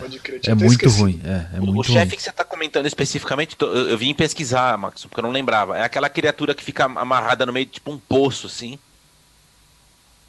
[0.00, 0.40] Pode crer.
[0.46, 1.00] É muito esquecido.
[1.00, 1.20] ruim.
[1.24, 2.16] É, é O- o muito chefe ruim.
[2.16, 5.78] que você tá comentando especificamente, tô- eu, eu vim pesquisar, Max, porque eu não lembrava.
[5.78, 8.78] É aquela criatura que fica amarrada no meio de tipo um poço, assim.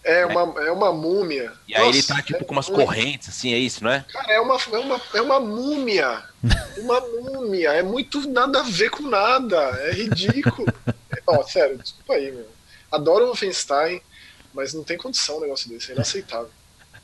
[0.04, 1.52] É uma, é uma múmia.
[1.68, 2.78] E aí ele tá tipo é com umas ruim.
[2.86, 4.06] correntes, assim, é isso, não é?
[4.12, 6.24] Cara, é uma, é uma, é uma múmia.
[6.78, 7.72] Uma múmia.
[7.74, 9.58] É muito nada a ver com nada.
[9.82, 10.66] É ridículo.
[11.28, 12.48] Ó, sério, desculpa aí, meu.
[12.90, 14.02] Adoro o Wolfenstein,
[14.54, 15.92] mas não tem condição um negócio desse.
[15.92, 16.50] É inaceitável.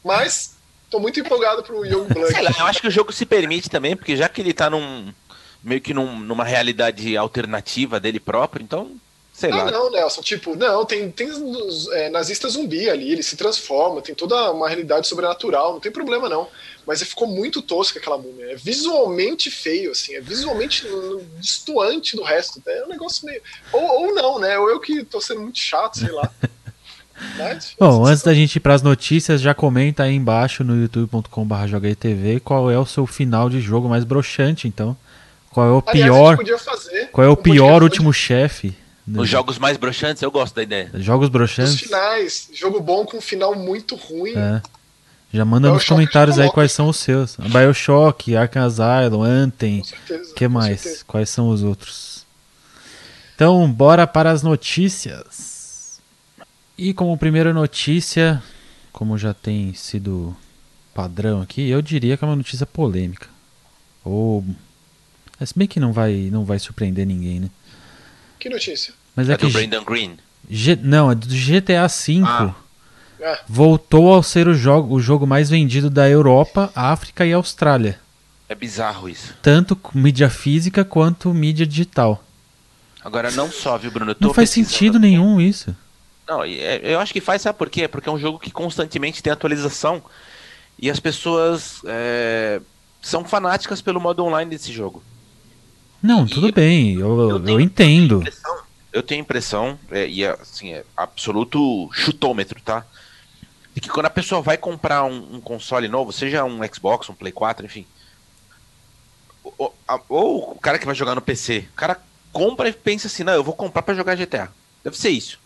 [0.02, 0.56] Mas,
[0.90, 2.32] tô muito empolgado pro Young Blood.
[2.34, 4.70] Sei lá, eu acho que o jogo se permite também, porque já que ele tá
[4.70, 5.14] num.
[5.62, 8.96] meio que num- numa realidade alternativa dele próprio, então.
[9.38, 9.72] Sei Ah, lá.
[9.72, 10.22] não, Nelson.
[10.22, 11.28] Tipo, não, tem, tem
[11.92, 16.30] é, nazista zumbi ali, ele se transforma, tem toda uma realidade sobrenatural, não tem problema
[16.30, 16.48] não.
[16.88, 18.52] Mas ficou muito tosca aquela múmia.
[18.52, 20.86] É visualmente feio, assim, é visualmente
[21.38, 22.62] destoante do resto.
[22.66, 23.42] É um negócio meio.
[23.74, 24.58] Ou, ou não, né?
[24.58, 26.32] Ou eu que tô sendo muito chato, sei lá.
[27.38, 32.40] Mas, Bom, antes da gente ir pras notícias, já comenta aí embaixo no youtube.com.br jogaitv
[32.44, 34.96] qual é o seu final de jogo mais broxante, então.
[35.50, 38.12] Qual é o Aliás, a pior, gente podia fazer qual é o pior de- último
[39.08, 40.90] Os jogos mais broxantes, eu gosto da ideia.
[40.96, 41.80] Jogos Os broxantes?
[41.80, 44.34] finais, jogo bom com um final muito ruim.
[44.36, 44.62] É.
[45.32, 47.36] Já manda nos Bioshock comentários aí quais são os seus.
[47.36, 50.34] Bioshock, Arkham Asylum, Anthem, Com certeza.
[50.34, 50.80] que mais?
[50.82, 51.04] certeza.
[51.06, 52.26] Quais são os outros?
[53.36, 56.00] Então, bora para as notícias.
[56.78, 58.42] E como primeira notícia,
[58.92, 60.36] como já tem sido
[60.94, 63.28] padrão aqui, eu diria que é uma notícia polêmica.
[64.04, 64.44] Ou
[65.40, 67.50] é, se bem que não vai não vai surpreender ninguém, né?
[68.46, 68.94] Que notícia?
[69.16, 70.18] Mas é, É que do G- Brandon Green.
[70.48, 72.22] G- não, é do GTA V.
[72.24, 72.54] Ah.
[73.24, 78.00] Ah, Voltou ao ser o jogo, o jogo mais vendido da Europa, África e Austrália.
[78.48, 79.34] É bizarro isso.
[79.42, 82.24] Tanto com mídia física quanto mídia digital.
[83.04, 84.12] Agora, não só, viu, Bruno?
[84.12, 85.08] Eu tô Não faz sentido aqui.
[85.08, 85.76] nenhum isso.
[86.28, 87.88] Não, é- eu acho que faz, sabe por quê?
[87.88, 90.04] Porque é um jogo que constantemente tem atualização
[90.78, 92.62] e as pessoas é,
[93.02, 95.02] são fanáticas pelo modo online desse jogo.
[96.06, 98.24] Não, tudo bem, eu, eu, eu entendo.
[98.94, 102.86] Eu tenho a impressão, é, e é, assim, é absoluto chutômetro, tá?
[103.74, 107.14] De que quando a pessoa vai comprar um, um console novo, seja um Xbox, um
[107.14, 107.86] Play 4, enfim.
[109.58, 109.76] Ou,
[110.08, 112.00] ou o cara que vai jogar no PC, o cara
[112.32, 114.50] compra e pensa assim, não, eu vou comprar pra jogar GTA.
[114.84, 115.40] Deve ser isso.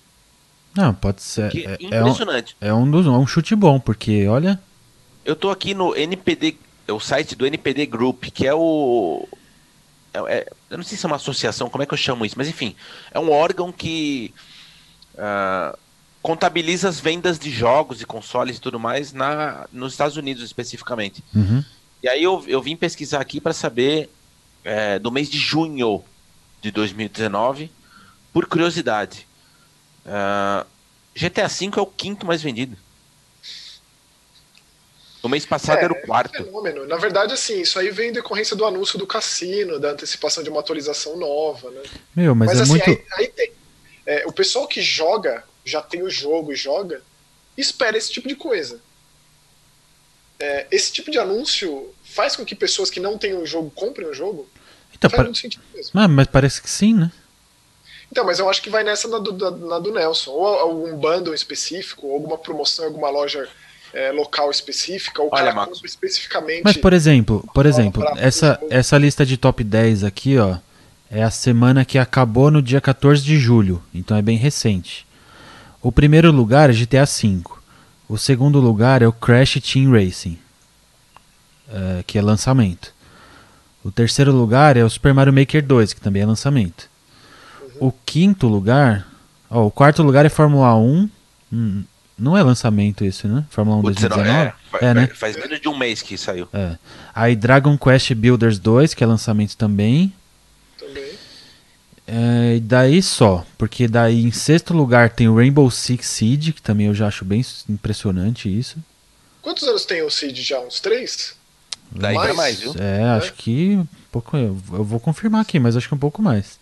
[0.75, 1.49] Não, pode ser.
[1.51, 2.55] Que É, é um, impressionante.
[2.61, 4.59] é um dos, é um chute bom, porque olha.
[5.25, 9.27] Eu tô aqui no NPD, é o site do NPD Group, que é o.
[10.13, 12.35] é- é- eu não sei se é uma associação, como é que eu chamo isso,
[12.37, 12.75] mas enfim,
[13.11, 14.33] é um órgão que
[15.17, 15.77] ah,
[16.21, 21.23] contabiliza as vendas de jogos e consoles e tudo mais na, nos Estados Unidos especificamente.
[21.33, 21.63] Uhum.
[22.01, 24.09] E aí eu, eu vim pesquisar aqui para saber
[24.63, 26.03] é, do mês de junho
[26.61, 27.71] de 2019,
[28.33, 29.27] por curiosidade.
[30.05, 30.65] Ah,
[31.15, 32.77] GTA V é o quinto mais vendido.
[35.21, 36.31] O mês passado É, era o É um quarto.
[36.43, 36.85] fenômeno.
[36.87, 40.49] Na verdade, assim, isso aí vem em decorrência do anúncio do cassino, da antecipação de
[40.49, 41.81] uma atualização nova, né?
[42.15, 42.89] Meu, mas, Mas, é assim, muito.
[42.89, 43.51] aí, aí tem.
[44.05, 47.01] É, o pessoal que joga, já tem o jogo e joga,
[47.57, 48.79] espera esse tipo de coisa.
[50.39, 54.07] É, esse tipo de anúncio faz com que pessoas que não têm o jogo comprem
[54.07, 54.49] o jogo?
[54.95, 55.99] Então, faz muito sentido mesmo.
[55.99, 57.11] Ah, mas parece que sim, né?
[58.11, 60.31] Então, mas eu acho que vai nessa na do, da- na do Nelson.
[60.31, 63.47] Ou algum bundle específico, ou alguma promoção em alguma loja
[63.93, 65.81] é, local específica, ou Olha, Marcos.
[65.83, 66.63] especificamente.
[66.63, 70.57] Mas, por exemplo, por exemplo, essa, essa lista de top 10 aqui, ó,
[71.09, 75.07] é a semana que acabou no dia 14 de julho, então é bem recente.
[75.81, 77.41] O primeiro lugar é GTA V.
[78.07, 80.37] O segundo lugar é o Crash Team Racing,
[81.71, 82.93] é, que é lançamento.
[83.83, 86.89] O terceiro lugar é o Super Mario Maker 2, que também é lançamento.
[87.79, 89.07] O quinto lugar,
[89.49, 91.09] ó, o quarto lugar é Fórmula 1.
[91.51, 91.83] Hum,
[92.19, 93.45] não é lançamento isso, né?
[93.49, 94.53] Fórmula 1 O 19, 2019?
[94.81, 95.07] é, É, né?
[95.07, 96.47] faz menos de um mês que saiu.
[96.53, 96.75] É.
[97.13, 100.13] Aí Dragon Quest Builders 2, que é lançamento também.
[100.77, 101.11] Também.
[102.07, 106.61] É, e daí só, porque daí em sexto lugar tem o Rainbow Six Siege, que
[106.61, 108.77] também eu já acho bem impressionante isso.
[109.41, 110.59] Quantos anos tem o Cid já?
[110.59, 111.35] Uns três?
[111.91, 112.35] Daí Mais?
[112.35, 112.75] mais, viu?
[112.77, 116.21] É, acho que um pouco, eu, eu vou confirmar aqui, mas acho que um pouco
[116.21, 116.59] mais.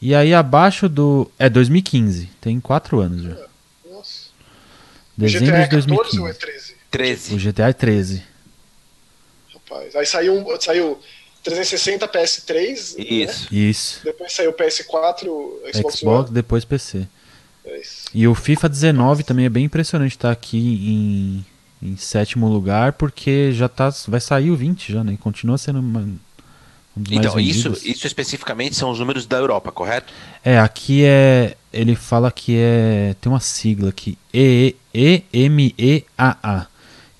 [0.00, 3.30] E aí abaixo do é 2015, tem quatro anos já.
[3.30, 3.48] Nossa.
[5.18, 6.38] Dezembro o GTA é de 14 ou é 2015.
[6.40, 6.74] 13?
[6.90, 7.34] 13.
[7.34, 8.22] O GTA é 13.
[9.52, 9.96] Rapaz.
[9.96, 10.98] Aí saiu, um- saiu
[11.42, 12.96] 360 PS3.
[12.96, 13.04] né?
[13.50, 14.00] Isso.
[14.04, 14.36] Depois Isso.
[14.36, 15.24] saiu PS4,
[15.74, 16.30] Xbox, Xbox, One.
[16.30, 17.06] depois PC.
[17.64, 18.04] É isso.
[18.14, 21.44] E o FIFA 19 também é bem impressionante estar aqui em,
[21.82, 25.12] em sétimo lugar, porque já tá, vai sair o 20 já, né?
[25.12, 26.18] E continua sendo uma, um
[26.96, 30.12] dos Então, isso, isso especificamente são os números da Europa, correto?
[30.42, 31.56] É, aqui é.
[31.72, 33.14] Ele fala que é.
[33.20, 34.16] Tem uma sigla aqui.
[34.32, 36.66] E- E- EMEAA.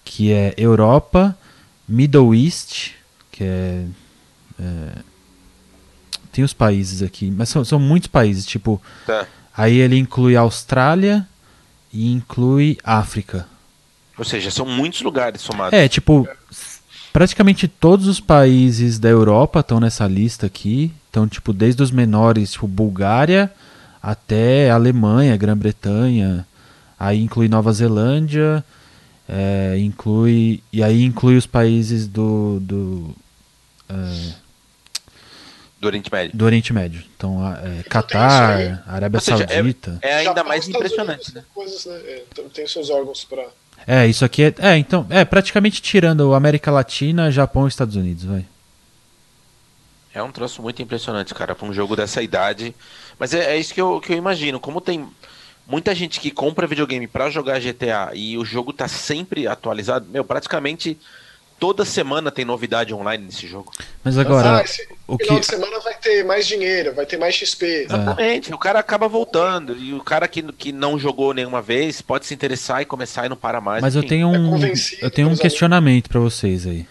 [0.04, 1.36] Que é Europa,
[1.86, 2.92] Middle East,
[3.30, 3.84] que é.
[4.58, 4.92] é,
[6.32, 8.80] tem os países aqui, mas são, são muitos países, tipo.
[9.06, 9.26] Tá.
[9.56, 11.26] Aí ele inclui Austrália
[11.92, 13.46] e inclui África.
[14.16, 15.72] Ou seja, são muitos lugares somados.
[15.72, 16.26] É, tipo,
[17.12, 20.92] praticamente todos os países da Europa estão nessa lista aqui.
[21.10, 23.52] Então, tipo, desde os menores, tipo, Bulgária
[24.10, 26.46] até Alemanha, Grã-Bretanha.
[26.98, 28.64] Aí inclui Nova Zelândia,
[29.28, 30.62] é, inclui.
[30.72, 32.58] E aí inclui os países do.
[32.60, 33.14] do,
[33.88, 34.32] é,
[35.80, 36.36] Do Oriente Médio.
[36.36, 37.02] do Oriente Médio.
[37.16, 37.82] Então, é, aí.
[37.84, 39.98] Catar, Arábia seja, é- Saudita.
[40.02, 41.44] É ainda Japão, mais Estados impressionante, Unidos, né?
[41.54, 41.96] Coisas, né?
[42.04, 43.44] É, tem- seus órgãos pra.
[43.86, 44.54] É, isso aqui é.
[44.58, 45.06] É, então.
[45.08, 48.44] É, praticamente tirando América Latina, Japão e Estados Unidos, vai.
[50.18, 52.74] É um troço muito impressionante, cara, pra um jogo dessa idade.
[53.18, 54.60] Mas é, é isso que eu, que eu imagino.
[54.60, 55.06] Como tem
[55.66, 60.24] muita gente que compra videogame pra jogar GTA e o jogo tá sempre atualizado, meu,
[60.24, 60.98] praticamente
[61.58, 63.72] toda semana tem novidade online nesse jogo.
[64.02, 65.40] Mas agora, ah, esse o final que.
[65.40, 67.84] de semana vai ter mais dinheiro, vai ter mais XP.
[67.84, 68.54] Exatamente.
[68.54, 69.76] O cara acaba voltando.
[69.76, 73.28] E o cara que, que não jogou nenhuma vez pode se interessar e começar e
[73.28, 73.82] não para mais.
[73.82, 74.08] Mas eu enfim.
[74.08, 76.86] tenho um, convencido eu tenho um questionamento pra vocês aí.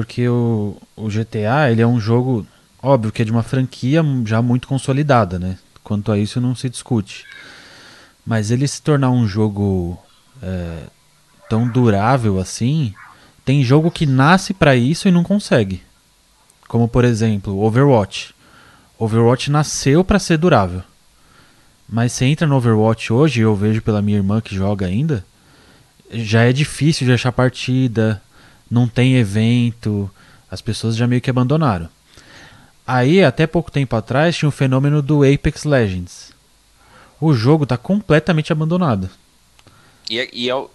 [0.00, 2.46] Porque o, o GTA, ele é um jogo,
[2.82, 5.58] óbvio que é de uma franquia já muito consolidada, né?
[5.84, 7.26] Quanto a isso não se discute.
[8.24, 9.98] Mas ele se tornar um jogo
[10.42, 10.84] é,
[11.50, 12.94] tão durável assim,
[13.44, 15.82] tem jogo que nasce pra isso e não consegue.
[16.66, 18.34] Como por exemplo, Overwatch.
[18.98, 20.82] Overwatch nasceu pra ser durável.
[21.86, 25.22] Mas você entra no Overwatch hoje, eu vejo pela minha irmã que joga ainda,
[26.10, 28.22] já é difícil de achar partida,
[28.70, 30.10] não tem evento,
[30.50, 31.88] as pessoas já meio que abandonaram.
[32.86, 36.32] Aí, até pouco tempo atrás, tinha o fenômeno do Apex Legends.
[37.20, 39.10] O jogo tá completamente abandonado.
[40.08, 40.70] E é, e é o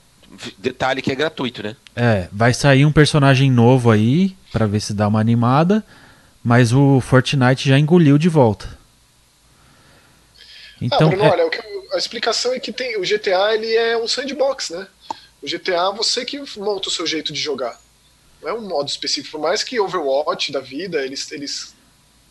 [0.57, 1.75] detalhe que é gratuito, né?
[1.95, 5.83] É, vai sair um personagem novo aí, pra ver se dá uma animada,
[6.43, 8.77] mas o Fortnite já engoliu de volta.
[10.81, 13.53] Então, ah, Bruno, é- olha, o que eu- a explicação é que tem, o GTA
[13.53, 14.87] ele é um sandbox, né?
[15.41, 17.79] O GTA você que monta o seu jeito de jogar.
[18.45, 19.37] Não é um modo específico.
[19.37, 21.73] Por mais que Overwatch da vida, eles, eles,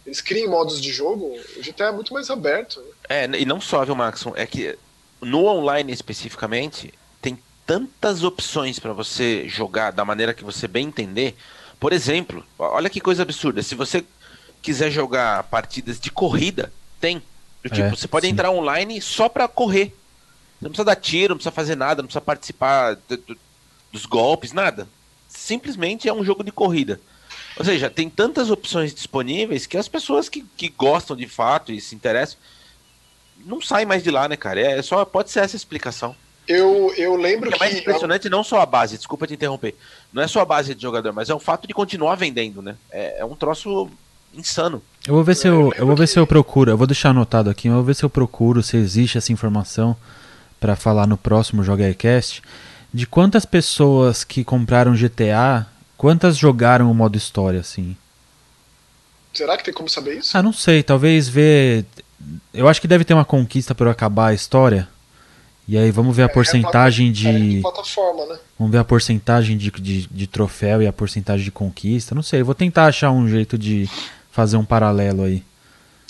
[0.06, 2.80] eles criem modos de jogo, o GTA é muito mais aberto.
[2.80, 2.86] né?
[3.08, 4.32] É, e não só, viu, Maxon?
[4.36, 4.78] É que
[5.20, 11.34] no online especificamente, tem tantas opções pra você jogar da maneira que você bem entender.
[11.80, 13.62] Por exemplo, olha que coisa absurda.
[13.62, 14.04] Se você
[14.62, 17.18] quiser jogar partidas de corrida, tem.
[17.62, 18.32] Do Tipo, É, você pode sim.
[18.32, 19.86] entrar online só pra correr.
[19.86, 23.38] Você não precisa dar tiro, não precisa fazer nada, não precisa participar do- do-
[23.90, 24.86] dos golpes, nada.
[25.36, 27.00] Simplesmente é um jogo de corrida.
[27.56, 31.80] Ou seja, tem tantas opções disponíveis que as pessoas que, que gostam de fato e
[31.80, 32.38] se interessam
[33.44, 34.60] não saem mais de lá, né, cara?
[34.60, 36.14] É só pode ser essa a explicação.
[36.46, 37.80] Eu, eu lembro que é mais que.
[37.80, 39.74] impressionante não só a base, desculpa te interromper.
[40.12, 42.76] Não é só a base de jogador, mas é o fato de continuar vendendo, né?
[42.90, 43.88] É, é um troço
[44.34, 44.82] insano.
[45.06, 46.76] Eu vou ver se É, eu eu, eu vou ver que- se eu procuro, eu
[46.76, 49.96] vou deixar anotado aqui, eu vou ver se eu procuro se existe essa informação
[50.60, 52.42] pra falar no próximo Joga Cast
[52.94, 55.66] de quantas pessoas que compraram GTA,
[55.98, 57.96] quantas jogaram o modo história assim.
[59.32, 60.38] Será que tem como saber isso?
[60.38, 61.84] Ah, não sei, talvez ver,
[62.54, 64.88] eu acho que deve ter uma conquista por acabar a história
[65.66, 67.58] E aí vamos ver a É, porcentagem é de.
[67.62, 68.38] plataforma, né?
[68.56, 72.14] Vamos ver a porcentagem de, de, de troféu e a porcentagem de conquista.
[72.14, 73.90] Não sei, eu vou tentar achar um jeito de
[74.30, 75.42] fazer um paralelo aí.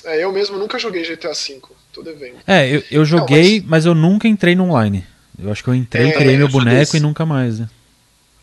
[0.04, 1.62] É, eu mesmo nunca joguei GTA V,
[1.94, 2.36] tô devendo.
[2.46, 3.86] É, eu, eu joguei, mas...
[3.86, 5.06] eu nunca entrei no online.
[5.38, 6.96] Eu acho que eu entrei, É, criei meu boneco desse.
[6.96, 7.58] e nunca mais.
[7.60, 7.68] Né?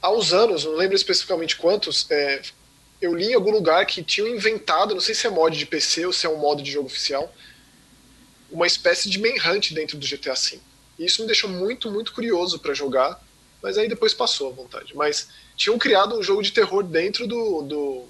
[0.02, 2.42] Há uns anos, não lembro especificamente quantos, é,
[3.02, 6.06] eu li em algum lugar que tinham inventado, não sei se é mod de PC
[6.06, 7.34] ou se é um modo de jogo oficial,
[8.52, 10.60] uma espécie de manhunt dentro do GTA V.
[11.00, 13.22] E isso me deixou muito, muito curioso pra jogar,
[13.62, 14.96] mas aí depois passou à vontade.
[14.96, 18.06] Mas tinham criado um jogo de terror dentro do, do,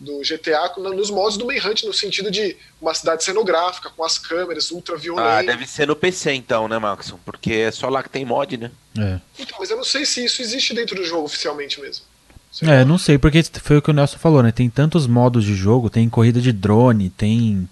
[0.00, 4.70] do GTA nos modos do manhunt, no sentido de uma cidade cenográfica, com as câmeras
[4.70, 7.18] ultra Ah, deve ser no PC então, né, Maxon?
[7.24, 8.70] Porque é só lá que tem mod, né?
[8.98, 9.20] É.
[9.38, 12.04] Então, mas eu não sei se isso existe dentro do jogo oficialmente mesmo.
[12.50, 12.84] Sei É, lá.
[12.84, 14.50] não sei, porque foi o que o Nelson falou, né?
[14.50, 17.68] Tem tantos modos de jogo, tem corrida de drone, tem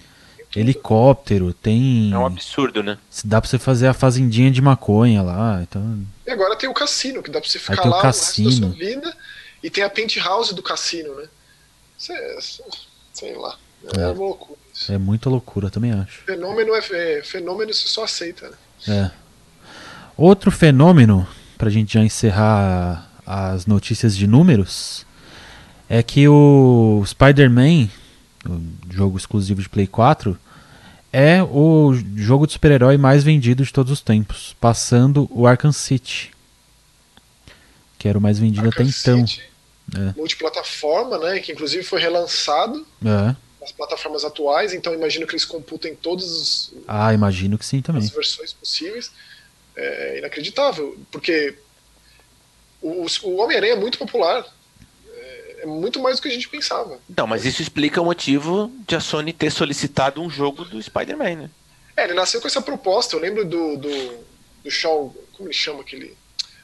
[0.55, 2.11] helicóptero, tem.
[2.12, 2.99] É um absurdo, né?
[3.24, 6.01] Dá pra você fazer a fazendinha de maconha lá, então.
[6.26, 8.49] E agora tem o cassino, que dá pra você ficar tem o lá cassino.
[8.49, 9.16] o resto da sua vida.
[9.62, 11.24] E tem a penthouse do cassino, né?
[11.99, 13.57] Sei lá.
[13.96, 14.07] É, É.
[14.09, 14.92] loucura isso.
[14.92, 16.22] É muita loucura, também acho.
[16.24, 18.57] Fenômeno é, é fenômeno você só aceita, né?
[18.88, 19.11] É.
[20.16, 21.26] Outro fenômeno,
[21.57, 25.05] pra gente já encerrar as notícias de números,
[25.88, 27.88] é que o Spider-Man,
[28.49, 28.61] o
[28.92, 30.38] jogo exclusivo de Play 4,
[31.12, 36.30] é o jogo de super-herói mais vendido de todos os tempos, passando o Arkham City,
[37.99, 39.26] que era o mais vendido até Arkham então.
[39.26, 39.42] City,
[39.97, 40.12] É.
[40.18, 41.41] Multiplataforma, né?
[41.41, 43.34] Que inclusive foi relançado É.
[43.61, 48.03] nas plataformas atuais, então imagino que eles computem todas os- Ah, imagino que sim também.
[48.03, 49.11] as versões possíveis.
[49.76, 51.57] É inacreditável, porque
[52.82, 54.45] o, o Homem-Aranha é muito popular.
[55.14, 56.99] É, é muito mais do que a gente pensava.
[57.09, 61.34] Então, mas isso explica o motivo de a Sony ter solicitado um jogo do Spider-Man,
[61.36, 61.51] né?
[61.97, 63.16] É, ele nasceu com essa proposta.
[63.16, 64.18] Eu lembro do, do,
[64.64, 66.16] do Shaw, como ele chama aquele?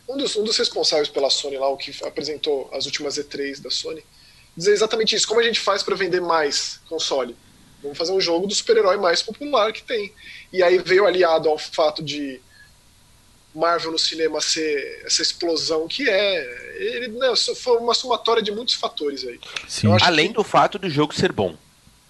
[0.09, 3.71] Um dos, um dos responsáveis pela Sony lá, o que apresentou as últimas E3 da
[3.71, 4.05] Sony,
[4.57, 5.27] dizer exatamente isso.
[5.27, 7.37] Como a gente faz para vender mais console?
[7.83, 10.13] Vamos fazer um jogo do super-herói mais popular que tem.
[10.53, 12.41] E aí veio aliado ao fato de
[13.55, 16.75] Marvel no cinema ser essa explosão que é.
[16.77, 19.39] Ele, né, foi uma somatória de muitos fatores aí.
[20.03, 21.57] Além do fato do jogo ser bom.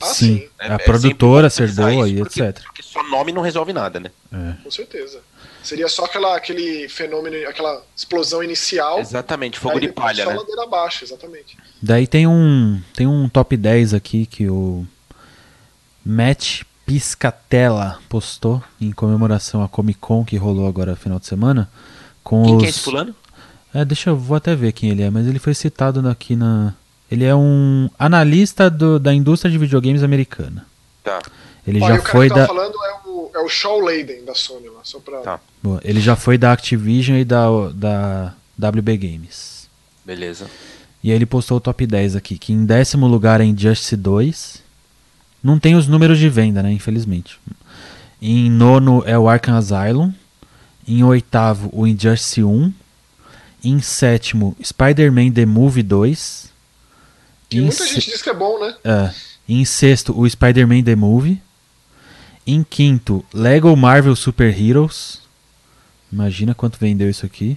[0.00, 0.38] Ah, sim.
[0.38, 2.62] sim, É- a é produtora ser boa e etc.
[2.62, 4.10] Porque só nome não resolve nada, né?
[4.32, 4.62] É.
[4.62, 5.22] com certeza.
[5.64, 9.00] Seria só aquela, aquele fenômeno, aquela explosão inicial.
[9.00, 10.36] Exatamente, fogo de palha, só né?
[10.36, 11.56] ladeira abaixo, exatamente.
[11.82, 14.86] Daí tem um, tem um top 10 aqui que o
[16.04, 21.70] Matt Piscatella postou em comemoração à Comic Con que rolou agora no final de semana.
[22.22, 22.60] Com Quem os...
[22.60, 23.14] que é esse fulano?
[23.72, 26.74] É, deixa eu vou até ver quem ele é, mas ele foi citado aqui na.
[27.10, 30.64] Ele é um analista do- da indústria de videogames americana.
[31.02, 31.20] Tá.
[31.66, 32.46] Ele e já o cara foi da.
[32.46, 35.18] falando é o, é o Shaw Layden da Sony lá, só pra.
[35.20, 35.40] Tá.
[35.62, 38.34] Boa, Ele já foi da Activision e da, da
[38.70, 39.68] WB Games.
[40.04, 40.46] Beleza.
[41.02, 44.62] E aí ele postou o top 10 aqui, que em décimo lugar é Injustice 2.
[45.42, 46.72] Não tem os números de venda, né?
[46.72, 47.38] Infelizmente.
[48.20, 50.12] Em nono é o Arkham Asylum.
[50.88, 52.72] Em oitavo, o Injustice 1.
[53.62, 56.50] Em sétimo, Spider-Man The Movie 2.
[57.50, 58.74] E Em, muita se- gente diz que é bom, né?
[58.84, 59.10] é.
[59.48, 61.40] em sexto, o Spider-Man The Movie.
[62.46, 65.20] Em quinto, Lego Marvel Super Heroes.
[66.12, 67.56] Imagina quanto vendeu isso aqui.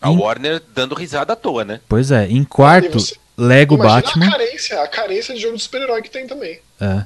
[0.00, 1.80] A Em- Warner dando risada à toa, né?
[1.88, 4.26] Pois é, em quarto, você- Lego Imagina Batman.
[4.28, 6.60] a carência, a carência de jogo de super-herói que tem também.
[6.80, 7.04] É.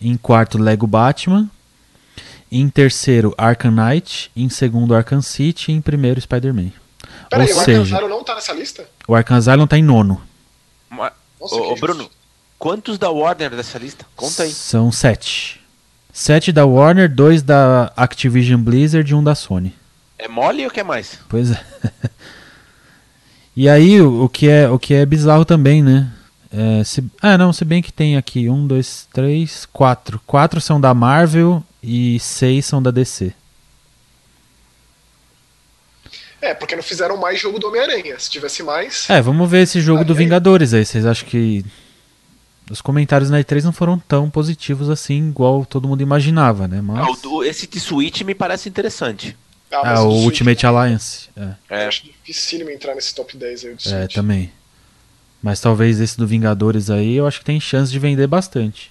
[0.00, 1.48] Em quarto, Lego Batman.
[2.50, 4.30] Em terceiro, Arkham Knight.
[4.36, 5.72] Em segundo, Arkham City.
[5.72, 6.70] E em primeiro, Spider-Man.
[7.28, 8.88] Peraí, Ou o seja, Arcanzaro não tá nessa lista?
[9.08, 10.20] o Arkham Asylum tá em nono.
[10.90, 12.08] Ma- Nossa, Ô, ô, Bruno,
[12.58, 14.06] quantos da Warner dessa lista?
[14.14, 14.50] Conta aí.
[14.52, 15.60] São sete.
[16.16, 19.74] Sete da Warner, dois da Activision Blizzard e um da Sony.
[20.16, 21.18] É mole ou quer mais?
[21.28, 21.60] Pois é.
[23.56, 26.08] e aí, o, o que é, o que é bizarro também, né?
[26.52, 30.20] É, se, ah, não, se bem que tem aqui um, dois, três, quatro.
[30.24, 33.34] Quatro são da Marvel e seis são da DC.
[36.40, 38.16] É, porque não fizeram mais jogo do Homem-Aranha.
[38.20, 39.10] Se tivesse mais.
[39.10, 40.18] É, vamos ver esse jogo Ah, do aí?
[40.20, 40.84] Vingadores aí.
[40.84, 41.64] Vocês acham que
[42.70, 46.78] os comentários na E3 não foram tão positivos assim, igual todo mundo imaginava, né?
[46.78, 47.18] Ah, Mas...
[47.18, 49.36] o do- esse de Switch me parece interessante.
[49.70, 51.28] Ah, Ah, o Switch, Ultimate Alliance.
[51.36, 54.52] É, É, Eu acho dificílimo entrar nesse top 10 aí do é, também.
[55.42, 58.90] Mas talvez esse do Vingadores aí, eu acho que tem chance de vender bastante.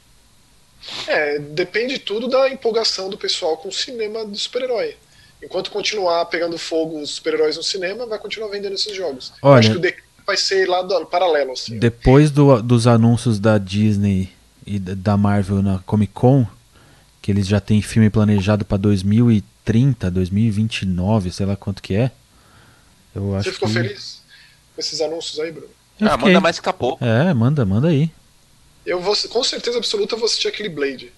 [1.07, 4.95] É, depende tudo da empolgação do pessoal com o cinema do super-herói.
[5.41, 9.31] Enquanto continuar pegando fogo os super-heróis no cinema, vai continuar vendendo esses jogos.
[9.41, 9.79] Eu Olha- acho que o
[10.25, 11.77] vai ser lá do, paralelo, assim.
[11.77, 14.31] Depois do- dos anúncios da Disney
[14.65, 16.45] e da- Marvel na Comic Con,
[17.21, 22.11] que eles já têm filme planejado para 2030, 2029, sei lá quanto que é.
[23.15, 23.73] Eu acho Você ficou que...
[23.75, 24.21] feliz
[24.75, 25.67] com esses anúncios aí, Bruno?
[25.99, 26.27] Eu ah, fiquei.
[26.27, 27.03] manda mais que pouco.
[27.03, 28.09] É, manda, manda aí.
[28.85, 31.11] Eu vou, com certeza absoluta, vou assistir aquele Blade.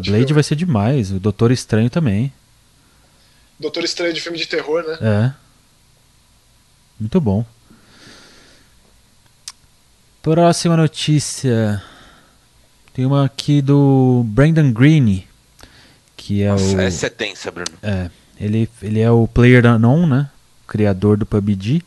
[0.00, 1.10] Te Blade vai ser demais.
[1.10, 2.32] O Doutor Estranho também.
[3.58, 4.98] Doutor Estranho de filme de terror, né?
[5.00, 5.32] É.
[7.00, 7.44] Muito bom.
[10.26, 11.80] Próxima notícia.
[12.92, 15.24] Tem uma aqui do Brandon Greene,
[16.16, 17.70] que é Nossa, o essa é tensa, Bruno.
[17.80, 18.10] é,
[18.40, 20.28] ele, ele é o Player Unknown, né?
[20.66, 21.80] Criador do PUBG.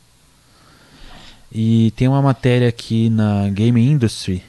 [1.51, 4.41] E tem uma matéria aqui na Game Industry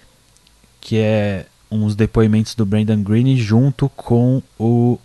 [0.81, 5.01] que é uns depoimentos do Brandon Greene junto com o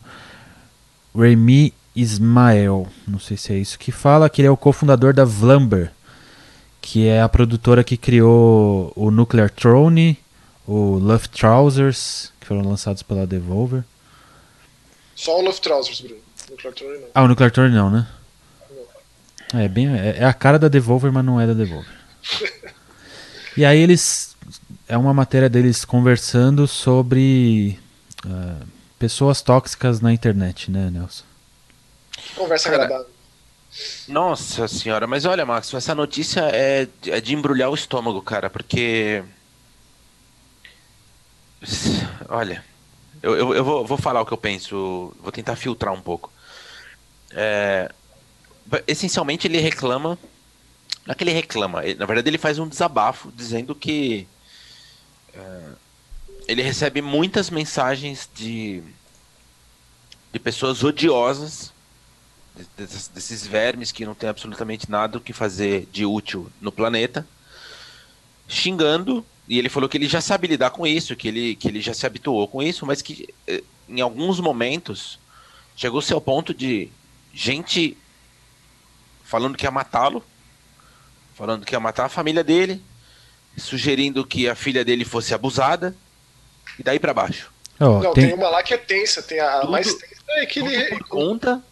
[1.17, 2.87] Remy Ismael.
[3.07, 5.91] Não sei se é isso que fala, que ele é o cofundador da Vlamber,
[6.85, 10.19] que é a produtora que criou o Nuclear Throne,
[10.67, 13.83] o Love Trousers, que foram lançados pela Devolver.
[15.15, 16.21] Só o Love Trousers, Bruno.
[16.51, 17.07] No Clartone não.
[17.15, 18.07] Ah, o Nuclear Throne não, né?
[19.51, 21.91] É, bem, é, é a cara da Devolver, mas não é da Devolver.
[23.57, 24.35] e aí eles.
[24.87, 27.79] É uma matéria deles conversando sobre
[28.27, 28.61] ah,
[28.99, 31.23] pessoas tóxicas na internet, né, Nelson?
[32.35, 33.14] Conversa Cara, agradável.
[34.07, 39.23] Nossa senhora, mas olha, Max, essa notícia é, é de embrulhar o estômago, cara, porque.
[42.29, 42.63] Olha,
[43.21, 46.31] eu, eu, eu vou, vou falar o que eu penso, vou tentar filtrar um pouco.
[47.31, 47.91] É,
[48.87, 50.17] essencialmente, ele reclama.
[51.05, 54.27] Não é que ele reclama, ele- na verdade, ele faz um desabafo dizendo que.
[55.33, 55.69] é,
[56.47, 58.83] ele recebe muitas mensagens de.
[60.31, 61.71] de pessoas odiosas
[62.77, 67.27] desses, desses vermes que não tem absolutamente nada o que fazer de útil no planeta,
[68.47, 71.81] xingando, e ele falou que ele já sabe lidar com isso, que ele, que ele
[71.81, 75.19] já se habituou com isso, mas que eh, em alguns momentos
[75.75, 76.89] chegou-se ao ponto de
[77.33, 77.97] gente
[79.23, 80.23] falando que ia matá-lo,
[81.35, 82.81] falando que ia matar a família dele,
[83.57, 85.95] sugerindo que a filha dele fosse abusada,
[86.79, 87.51] e daí pra baixo.
[87.79, 88.33] Ó, não, tem- tem...
[88.33, 89.21] uma lá que é tensa.
[89.21, 91.63] Tem a Tudo- mais tensa é que ele por conta.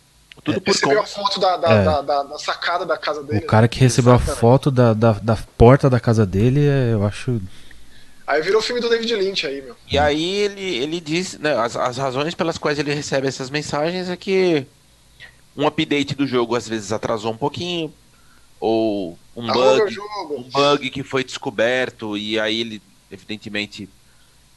[0.44, 1.08] Tudo por recebeu a conta.
[1.16, 1.84] foto da, da, É.
[1.86, 3.40] da, da- da sacada da casa dele.
[3.46, 4.40] o cara que recebeu a Exatamente.
[4.42, 7.42] foto da, da, da porta da casa dele, é, eu acho.
[8.28, 9.76] Aí virou o filme do David Lynch aí, meu.
[9.90, 14.10] E aí ele, ele diz, né, as, as razões pelas quais ele recebe essas mensagens
[14.10, 14.66] é que
[15.56, 17.94] um update do jogo às vezes atrasou um pouquinho,
[18.60, 19.96] ou um bug,
[20.32, 22.82] um bug que foi descoberto e aí ele,
[23.12, 23.90] evidentemente,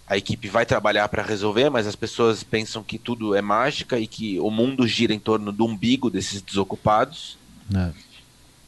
[0.07, 4.07] a equipe vai trabalhar para resolver, mas as pessoas pensam que tudo é mágica e
[4.07, 7.37] que o mundo gira em torno do umbigo desses desocupados.
[7.69, 7.93] né,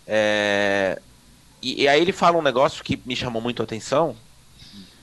[0.07, 1.01] É,
[1.63, 4.17] E, e aí ele fala um negócio que me chamou muito a atenção,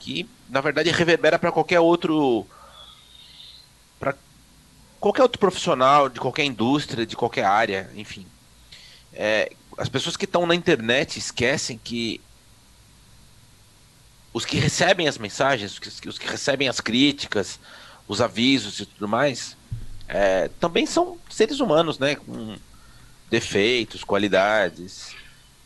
[0.00, 2.46] que na verdade reverbera para qualquer outro
[3.98, 4.14] para
[5.00, 8.26] qualquer outro profissional de qualquer indústria, de qualquer área, enfim.
[9.12, 12.20] É, as pessoas que estão na internet esquecem que
[14.36, 17.58] os que recebem as mensagens, os que, os que recebem as críticas,
[18.06, 19.56] os avisos e tudo mais,
[20.06, 22.16] é, também são seres humanos, né?
[22.16, 22.54] Com
[23.30, 25.16] defeitos, qualidades,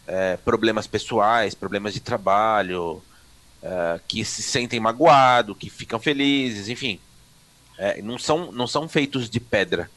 [0.06, 3.02] é, problemas pessoais, problemas de trabalho,
[3.60, 7.00] é, que se sentem magoados, que ficam felizes, enfim.
[7.76, 9.90] É, não, são, não são feitos de pedra.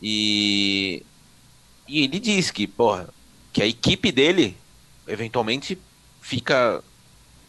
[0.00, 1.04] E,
[1.88, 3.08] e ele diz que, porra,
[3.52, 4.56] que a equipe dele
[5.08, 5.76] eventualmente
[6.20, 6.80] fica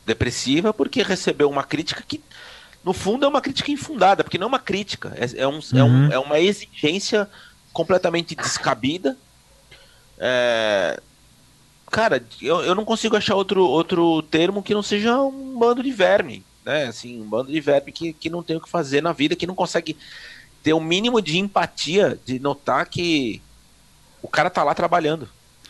[0.06, 2.22] depressiva porque recebeu uma crítica que,
[2.84, 5.84] no fundo, é uma crítica infundada, porque não é uma crítica, é, é, um, é,
[5.84, 6.12] um, Uhum.
[6.12, 7.30] é uma exigência
[7.74, 9.18] completamente descabida.
[10.18, 11.00] É,
[11.92, 15.92] cara, eu, eu não consigo achar outro, outro termo que não seja um bando de
[15.92, 16.86] verme, né?
[16.86, 19.48] Assim, um bando de verme que, que não tem o que fazer na vida, que
[19.48, 19.98] não consegue
[20.64, 23.42] ter o mínimo de empatia de notar que
[24.22, 25.30] o cara tá lá trabalhando.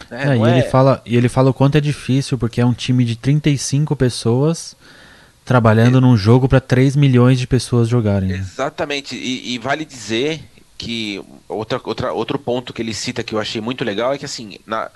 [0.10, 0.34] Né?
[0.34, 2.74] É, e, é- ele fala, e ele fala o quanto é difícil, porque é um
[2.74, 4.76] time de 35 pessoas
[5.44, 8.30] trabalhando num jogo para 3 milhões de pessoas jogarem.
[8.30, 8.38] né?
[8.38, 10.42] Exatamente, e, e vale dizer
[10.78, 14.26] que outra, outra, outro ponto que ele cita que eu achei muito legal é que
[14.26, 14.90] assim, na,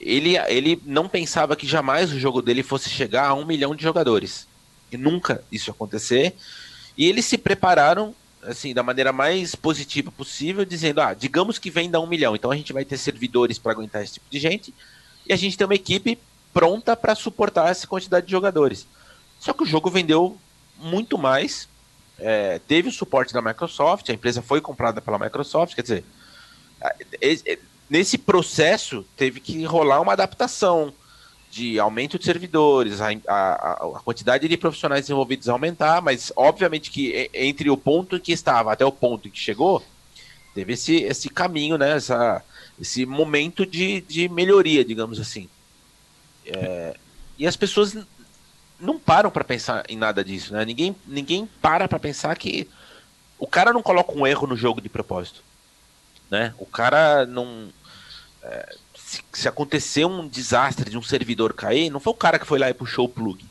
[0.00, 3.82] ele, ele não pensava que jamais o jogo dele fosse chegar a um milhão de
[3.82, 4.46] jogadores.
[4.90, 6.34] E nunca isso ia acontecer.
[6.96, 12.00] E eles se prepararam assim da maneira mais positiva possível, dizendo: ah, digamos que venda
[12.00, 14.74] um milhão, então a gente vai ter servidores para aguentar esse tipo de gente
[15.26, 16.18] e a gente tem uma equipe
[16.52, 18.86] pronta para suportar essa quantidade de jogadores.
[19.38, 20.36] Só que o jogo vendeu
[20.78, 21.68] muito mais
[22.22, 26.04] é, teve o suporte da Microsoft, a empresa foi comprada pela Microsoft, quer dizer,
[27.90, 30.94] nesse processo teve que rolar uma adaptação,
[31.52, 37.30] de aumento de servidores, a, a, a, quantidade de profissionais envolvidos aumentar, mas obviamente que
[37.34, 39.84] entre o ponto em que estava até o ponto em que chegou,
[40.54, 41.90] teve esse, esse caminho, né?
[41.90, 42.42] Essa,
[42.80, 45.46] esse momento de, de melhoria, digamos assim.
[46.46, 46.96] É,
[47.38, 47.98] e as pessoas
[48.80, 50.64] não param para pensar em nada disso, né?
[50.64, 52.66] Ninguém, ninguém para para pensar que
[53.38, 55.44] o cara não coloca um erro no jogo de propósito,
[56.30, 56.54] né?
[56.58, 57.68] O cara não
[58.42, 58.76] é,
[59.12, 62.58] se, se acontecer um desastre de um servidor cair, não foi o cara que foi
[62.58, 63.44] lá e puxou o plug.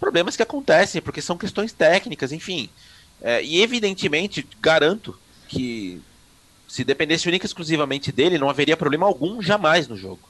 [0.00, 2.68] Problemas que acontecem porque são questões técnicas, enfim.
[3.22, 5.16] É, e evidentemente garanto
[5.46, 6.02] que
[6.66, 10.28] se dependesse única e exclusivamente dele, não haveria problema algum jamais no jogo.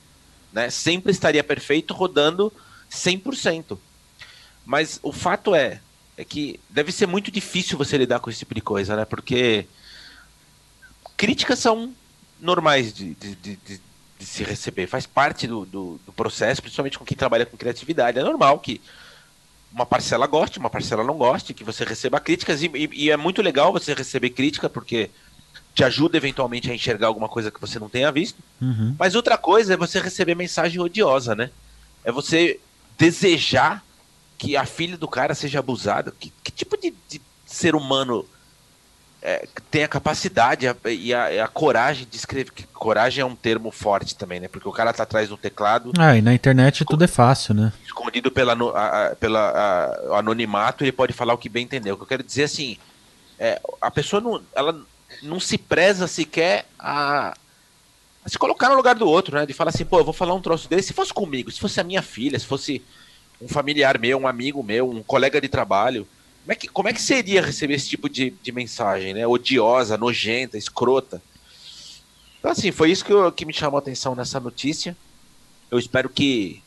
[0.52, 0.68] Né?
[0.68, 2.52] Sempre estaria perfeito, rodando
[2.92, 3.78] 100%.
[4.66, 5.80] Mas o fato é,
[6.18, 9.04] é que deve ser muito difícil você lidar com esse tipo de coisa, né?
[9.06, 9.66] Porque
[11.16, 11.94] críticas são
[12.38, 13.80] normais de, de, de,
[14.20, 18.18] de se receber, faz parte do, do, do, processo, principalmente com quem trabalha com criatividade.
[18.18, 18.78] É normal que
[19.72, 23.16] uma parcela goste, uma parcela não goste, que você receba críticas, e, e, e é
[23.16, 25.08] muito legal você receber crítica, porque
[25.74, 28.36] te ajuda eventualmente a enxergar alguma coisa que você não tenha visto.
[28.60, 28.94] Uhum.
[28.98, 31.50] Mas outra coisa é você receber mensagem odiosa, né?
[32.04, 32.60] É você
[32.98, 33.82] desejar
[34.36, 36.12] que a filha do cara seja abusada.
[36.20, 38.26] Que, que tipo de, de, ser humano
[39.22, 42.50] é, tem a capacidade a, e a, a, coragem de escrever?
[42.52, 44.48] Que coragem é um termo forte também, né?
[44.48, 45.92] Porque o cara tá atrás do teclado.
[45.98, 47.72] Ah, e na internet tudo é fácil, né?
[47.84, 51.94] Escondido pela, a, pela anonimato, ele pode falar o que bem entendeu.
[51.94, 52.78] O que eu quero dizer assim.
[53.38, 54.78] É, a pessoa não, ela
[55.22, 57.34] não se preza sequer a,
[58.26, 59.44] se colocar no lugar do outro, né?
[59.44, 60.88] De falar assim, pô, eu vou falar um troço desse.
[60.88, 62.82] Se fosse comigo, se fosse a minha filha, se fosse
[63.40, 66.06] um familiar meu, um amigo meu, um colega de trabalho,
[66.42, 69.26] como é que, como é que seria receber esse tipo de, de mensagem, né?
[69.26, 71.22] Odiosa, nojenta, escrota.
[72.38, 74.96] Então, assim, foi isso que, eu, que me chamou a atenção nessa notícia.
[75.70, 76.62] Eu espero que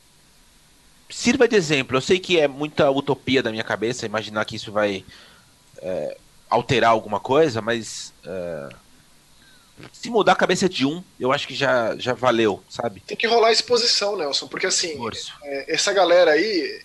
[1.09, 1.97] sirva de exemplo.
[1.97, 5.03] Eu sei que é muita utopia da minha cabeça imaginar que isso vai
[5.81, 6.17] é,
[6.49, 8.75] alterar alguma coisa, mas uh,
[9.91, 13.01] se mudar a cabeça de um, eu acho que já, já valeu, sabe?
[13.01, 14.97] Tem que rolar exposição, Nelson, porque assim,
[15.43, 16.81] é, essa galera aí,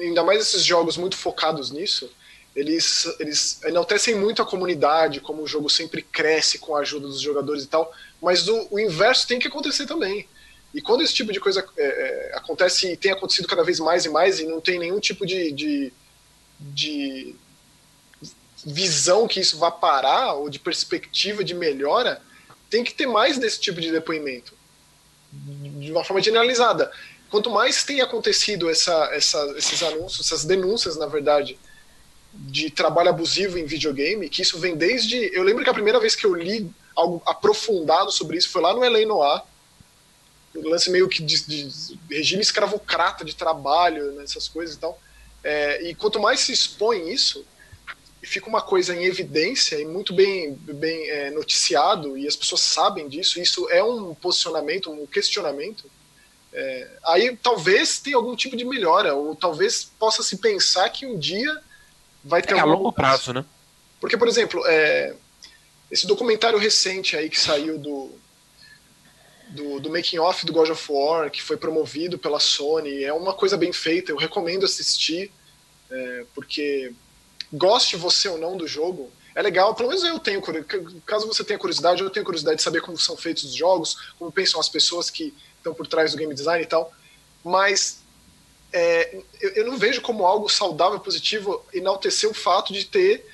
[0.00, 2.10] ainda mais esses jogos muito focados nisso,
[2.54, 7.20] eles, eles enaltecem muito a comunidade, como o jogo sempre cresce com a ajuda dos
[7.20, 7.92] jogadores e tal,
[8.22, 10.28] mas o, o inverso tem que acontecer também.
[10.72, 14.04] E quando esse tipo de coisa é, é, acontece e tem acontecido cada vez mais
[14.04, 15.92] e mais, e não tem nenhum tipo de, de,
[16.58, 17.34] de
[18.64, 22.20] visão que isso vá parar ou de perspectiva de melhora,
[22.70, 24.52] tem que ter mais desse tipo de depoimento,
[25.32, 26.90] de uma forma generalizada.
[27.30, 31.58] Quanto mais tem acontecido essa, essa, esses anúncios, essas denúncias, na verdade,
[32.34, 35.16] de trabalho abusivo em videogame, que isso vem desde.
[35.34, 38.74] Eu lembro que a primeira vez que eu li algo aprofundado sobre isso foi lá
[38.74, 39.06] no L.A.
[39.06, 39.42] Noir,
[40.54, 45.00] um lance meio que de, de regime escravocrata de trabalho, né, coisas e tal.
[45.42, 47.44] É, e quanto mais se expõe isso,
[48.22, 53.08] fica uma coisa em evidência e muito bem, bem é, noticiado, e as pessoas sabem
[53.08, 55.90] disso, isso é um posicionamento, um questionamento,
[56.52, 61.18] é, aí talvez tenha algum tipo de melhora, ou talvez possa se pensar que um
[61.18, 61.60] dia
[62.24, 62.54] vai ter.
[62.54, 63.44] É a longo prazo, né?
[64.00, 65.14] Porque, por exemplo, é,
[65.90, 68.10] esse documentário recente aí que saiu do,
[69.50, 73.32] do, do making off do God of War, que foi promovido pela Sony, é uma
[73.32, 75.30] coisa bem feita, eu recomendo assistir,
[75.90, 76.92] é, porque
[77.52, 80.42] goste você ou não do jogo, é legal, pelo menos eu tenho,
[81.04, 84.30] caso você tenha curiosidade, eu tenho curiosidade de saber como são feitos os jogos, como
[84.30, 86.92] pensam as pessoas que estão por trás do game design e tal,
[87.42, 88.03] mas
[88.74, 93.24] é, eu, eu, não vejo como algo saudável, positivo, enaltecer o fato de ter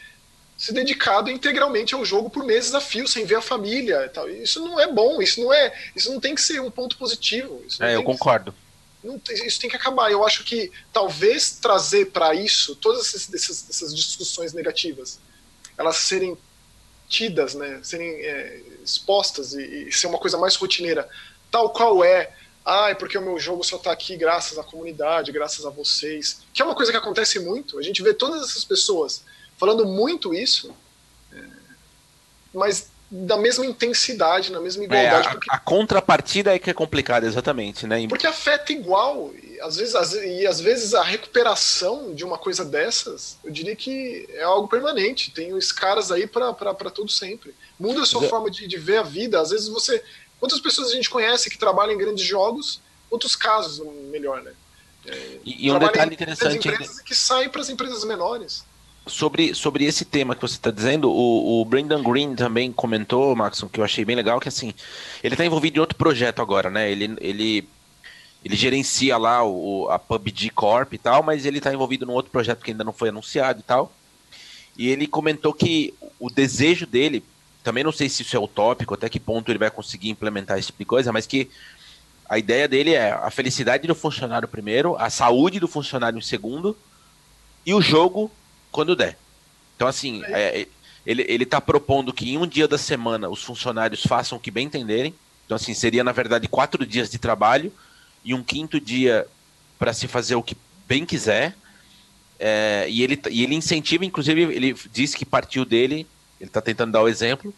[0.57, 4.28] se dedicado integralmente ao jogo por meses a fio, sem ver a família e tal.
[4.28, 7.64] Isso não é bom, isso não é, isso não tem que ser um ponto positivo.
[7.80, 8.53] é, eu concordo.
[8.53, 8.70] Ser
[9.03, 10.11] não, isso tem que acabar.
[10.11, 15.18] Eu acho que talvez trazer para isso todas essas, essas, discussões negativas,
[15.76, 16.36] elas serem
[17.09, 21.09] tidas, né, serem é, expostas e, e, ser uma coisa mais rotineira,
[21.51, 22.30] tal qual é.
[22.72, 26.42] Ah, é porque o meu jogo só está aqui graças à comunidade, graças a vocês.
[26.54, 27.80] Que é uma coisa que acontece muito.
[27.80, 29.24] A gente vê todas essas pessoas
[29.58, 30.72] falando muito isso,
[31.32, 31.42] é,
[32.54, 35.26] mas da mesma intensidade, na mesma igualdade.
[35.26, 35.50] É, a, porque...
[35.50, 38.06] a, contrapartida é que é complicada, exatamente, né?
[38.06, 39.32] Porque afeta igual.
[39.34, 43.74] E às, vezes, às, e às vezes a recuperação de uma coisa dessas, eu diria
[43.74, 45.32] que é algo permanente.
[45.32, 47.52] Tem os caras aí para tudo sempre.
[47.78, 49.40] Muda a sua forma de, de ver a vida.
[49.40, 50.04] Às vezes você.
[50.41, 52.80] Quantas pessoas a gente conhece que trabalham em grandes jogos?
[53.09, 54.53] Outros casos, melhor, né?
[55.07, 56.68] É, e, e um detalhe interessante.
[56.68, 58.64] Empresas que saem para as empresas menores
[59.07, 63.68] sobre, sobre esse tema que você está dizendo, o, o Brendan Green também comentou, Maxon,
[63.68, 64.72] que eu achei bem legal, que assim,
[65.22, 66.91] ele está envolvido em outro projeto agora, né?
[66.91, 67.68] Ele, ele
[68.43, 72.32] ele gerencia lá o, a PUBG Corp e tal, mas ele está envolvido num outro
[72.32, 73.93] projeto que ainda não foi anunciado e tal.
[74.78, 77.22] E ele comentou que o desejo dele,
[77.62, 80.68] também não sei se isso é utópico, até que ponto ele vai conseguir implementar esse
[80.68, 81.50] tipo de coisa, mas que
[82.28, 86.76] a ideia dele é a felicidade do funcionário primeiro, a saúde do funcionário em segundo
[87.66, 88.30] e o jogo
[88.70, 89.18] quando der.
[89.74, 90.66] Então, assim, é,
[91.04, 94.50] ele, ele tá propondo que em um dia da semana os funcionários façam o que
[94.50, 95.14] bem entenderem.
[95.44, 97.72] Então, assim, seria na verdade quatro dias de trabalho
[98.24, 99.26] e um quinto dia
[99.78, 100.56] para se fazer o que
[100.86, 101.56] bem quiser.
[102.38, 106.06] É, e, ele, e ele incentiva, inclusive, ele disse que partiu dele,
[106.41, 107.55] ele está tentando dar o exemplo,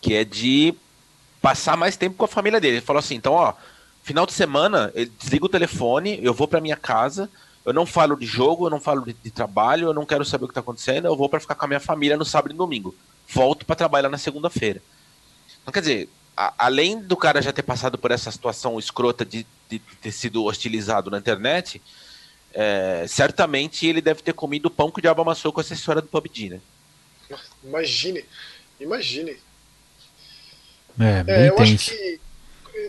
[0.00, 0.74] que é de
[1.40, 2.76] passar mais tempo com a família dele.
[2.76, 3.54] Ele falou assim: então, ó,
[4.02, 7.30] final de semana, ele desliga o telefone, eu vou para minha casa,
[7.64, 10.44] eu não falo de jogo, eu não falo de, de trabalho, eu não quero saber
[10.44, 12.56] o que está acontecendo, eu vou para ficar com a minha família no sábado e
[12.56, 12.94] domingo.
[13.28, 14.82] Volto para trabalhar na segunda-feira.
[15.62, 19.46] Então, quer dizer, a, além do cara já ter passado por essa situação escrota de,
[19.70, 21.80] de, de ter sido hostilizado na internet,
[22.52, 26.02] é, certamente ele deve ter comido o pão que o diabo amassou com essa história
[26.02, 26.60] do PUBG, né?
[27.64, 28.24] Imagine,
[28.80, 29.36] imagine.
[30.98, 32.20] É, bem é, eu acho que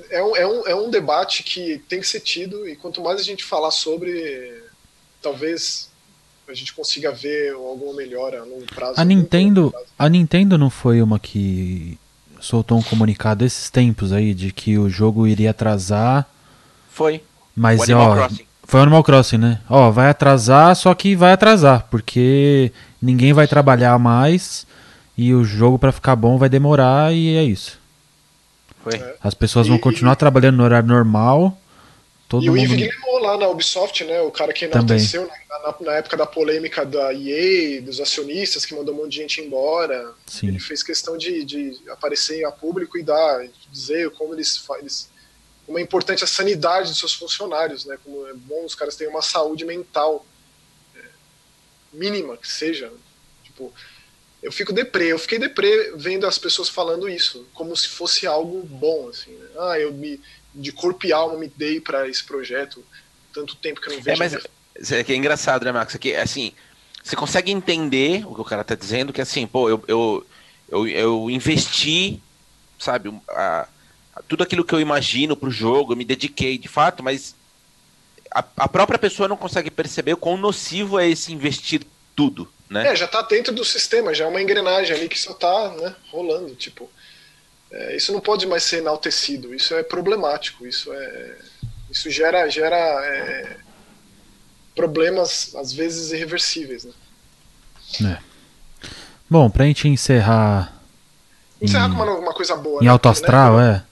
[0.09, 3.19] é um, é, um, é um debate que tem que ser tido e quanto mais
[3.19, 4.63] a gente falar sobre,
[5.21, 5.89] talvez
[6.47, 8.99] a gente consiga ver alguma melhora a longo prazo.
[8.99, 9.85] A Nintendo, prazo.
[9.97, 11.97] a Nintendo não foi uma que
[12.39, 16.29] soltou um comunicado esses tempos aí de que o jogo iria atrasar.
[16.89, 17.23] Foi.
[17.55, 18.27] Mas ó,
[18.63, 19.59] foi o Animal Crossing, né?
[19.69, 24.65] Ó, vai atrasar, só que vai atrasar, porque ninguém vai trabalhar mais
[25.17, 27.79] e o jogo para ficar bom vai demorar e é isso.
[28.83, 29.01] Foi.
[29.21, 31.57] As pessoas vão continuar trabalhando no horário normal.
[32.27, 32.57] Todo e mundo...
[32.57, 34.21] o Yves Guillemot lá na Ubisoft, né?
[34.21, 38.75] O cara que enalteceu na, na, na, época da polêmica da EA, dos acionistas, que
[38.75, 40.11] mandou um monte de gente embora.
[40.25, 40.47] Sim.
[40.47, 45.09] Ele fez questão de, de aparecer a público e dar, dizer como eles, eles
[45.65, 47.97] como é importante a sanidade dos seus funcionários, né?
[48.03, 50.25] Como é bom os caras terem uma saúde mental
[50.95, 51.01] é,
[51.91, 52.91] mínima que seja.
[53.43, 53.73] Tipo,
[54.41, 58.61] eu fico deprê, eu fiquei deprê vendo as pessoas falando isso, como se fosse algo
[58.63, 59.47] bom, assim, né?
[59.57, 60.19] Ah, eu me
[60.53, 62.85] de corpo e alma me dei para esse projeto,
[63.33, 64.21] tanto tempo que eu não vejo.
[64.21, 64.29] É,
[64.75, 65.95] mas é que é engraçado, né, Max?
[65.95, 66.53] Aqui, assim,
[67.03, 70.27] você consegue entender o que o cara tá dizendo, que assim, pô, eu, eu,
[70.69, 72.21] eu, eu investi,
[72.77, 73.67] sabe, a,
[74.27, 77.35] tudo aquilo que eu imagino pro jogo, eu me dediquei de fato, mas
[78.31, 81.81] a, a própria pessoa não consegue perceber o quão nocivo é esse investir
[82.15, 82.91] tudo, né?
[82.91, 85.95] É, já tá dentro do sistema, já é uma engrenagem ali que só tá né,
[86.11, 86.89] rolando, tipo.
[87.71, 91.37] É, isso não pode mais ser enaltecido, isso é problemático, isso é.
[91.89, 93.57] Isso gera, gera é,
[94.75, 96.93] problemas, às vezes, irreversíveis, né?
[98.01, 98.17] É.
[99.29, 100.73] Bom, pra gente encerrar.
[101.61, 102.81] Encerrar em, com uma, uma, coisa boa.
[102.81, 102.91] Em né?
[102.91, 103.83] alto astral, né?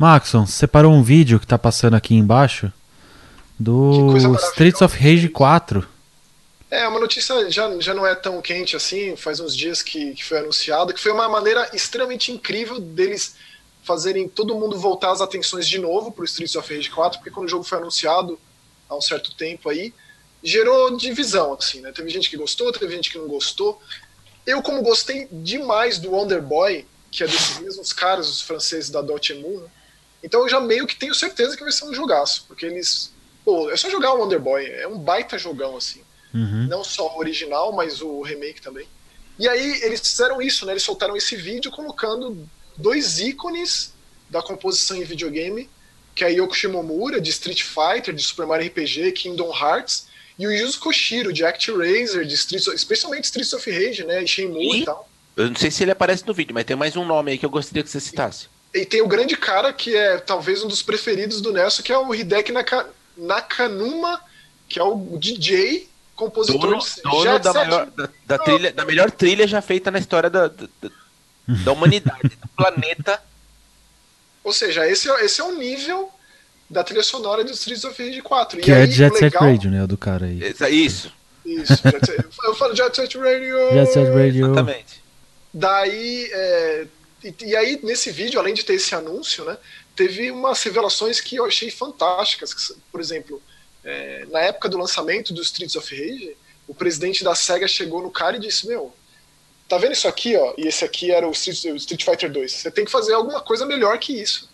[0.00, 2.72] Maxon, separou um vídeo que tá passando aqui embaixo
[3.58, 5.86] do Streets of Rage 4.
[6.70, 10.24] É, uma notícia já, já não é tão quente assim, faz uns dias que, que
[10.24, 13.36] foi anunciado, que foi uma maneira extremamente incrível deles
[13.82, 17.44] fazerem todo mundo voltar as atenções de novo pro Streets of Rage 4, porque quando
[17.44, 18.40] o jogo foi anunciado
[18.88, 19.92] há um certo tempo aí,
[20.42, 21.92] gerou divisão, assim, né?
[21.92, 23.78] Teve gente que gostou, teve gente que não gostou.
[24.46, 29.02] Eu, como gostei demais do Wonder Boy, que é desses mesmos caras, os franceses da
[29.02, 29.68] Dotemu, né?
[30.22, 33.12] Então eu já meio que tenho certeza que vai ser um jogaço, porque eles.
[33.44, 36.02] Pô, é só jogar o Wonder Boy, é um baita jogão, assim.
[36.34, 36.66] Uhum.
[36.68, 38.86] Não só o original, mas o remake também.
[39.38, 40.72] E aí eles fizeram isso, né?
[40.72, 42.46] Eles soltaram esse vídeo colocando
[42.76, 43.92] dois ícones
[44.28, 45.68] da composição em videogame,
[46.14, 50.08] que é a Yoko Shimomura, de Street Fighter, de Super Mario RPG, Kingdom Hearts,
[50.38, 54.22] e o Yuzo Koshiro, de ActRaiser, de Streets, especialmente Streets of Rage, né?
[54.22, 55.08] E Shenmue e, e tal.
[55.36, 57.46] Eu não sei se ele aparece no vídeo, mas tem mais um nome aí que
[57.46, 58.44] eu gostaria que você citasse.
[58.44, 61.92] E, e tem o grande cara que é talvez um dos preferidos do Nelson, que
[61.92, 64.20] é o Hideki Naka, Nakanuma,
[64.68, 69.46] que é o DJ compositor dono, dono da, maior, da, da, trilha, da melhor trilha
[69.46, 70.68] já feita na história da, da,
[71.64, 73.20] da humanidade, do planeta.
[74.44, 76.10] Ou seja, esse, é, esse é o nível
[76.68, 78.60] da trilha sonora do Streets of Rage 4.
[78.60, 79.82] Que e é aí, Jet Set Radio, né?
[79.82, 80.40] O do cara aí.
[80.70, 81.12] Isso.
[81.44, 81.72] Isso,
[82.44, 83.56] eu falo Jet Set Radio.
[83.72, 84.46] Jet Set Radio.
[84.46, 85.02] Exatamente.
[85.52, 86.86] Daí, é,
[87.22, 89.58] e, e, aí, nesse vídeo, além de ter esse anúncio, né?
[89.94, 92.72] Teve umas revelações que eu achei fantásticas.
[92.90, 93.42] Por exemplo,
[93.84, 98.10] é, na época do lançamento do Streets of Rage, o presidente da SEGA chegou no
[98.10, 98.92] cara e disse: Meu,
[99.68, 100.54] tá vendo isso aqui, ó?
[100.56, 102.52] E esse aqui era o Street, o Street Fighter 2.
[102.52, 104.48] Você tem que fazer alguma coisa melhor que isso.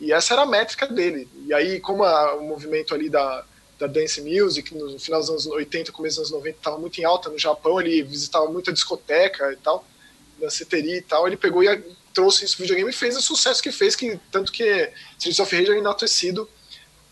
[0.00, 1.28] E essa era a métrica dele.
[1.46, 3.44] E aí, como a, o movimento ali da,
[3.78, 7.04] da dance music no final dos anos 80, começo dos anos 90 estava muito em
[7.04, 9.84] alta no Japão, ele visitava muita discoteca e tal,
[10.38, 11.68] danceteria e tal, ele pegou e
[12.14, 15.54] trouxe isso pro videogame e fez o sucesso que fez, que tanto que Streets of
[15.54, 16.48] Rage é enaltecido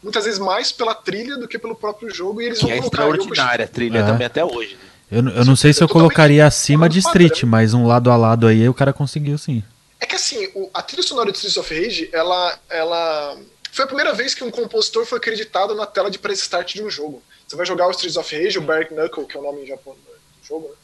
[0.02, 2.78] muitas vezes mais pela trilha do que pelo próprio jogo, e eles Que vão é
[2.78, 4.02] colocar extraordinária a trilha É.
[4.06, 4.76] também até hoje.
[5.10, 8.46] Eu, eu não sei se eu colocaria acima de Street, mas um lado a lado
[8.46, 9.62] aí o cara conseguiu sim.
[10.00, 13.38] É que assim, o- a trilha sonora de Streets of Rage, ela, ela.
[13.70, 16.90] Foi a primeira vez que um compositor foi acreditado na tela de pré-start de um
[16.90, 17.22] jogo.
[17.46, 19.66] Você vai jogar o Streets of Rage, o Bark Knuckle, que é o nome em
[19.66, 20.74] Japão do jogo, né?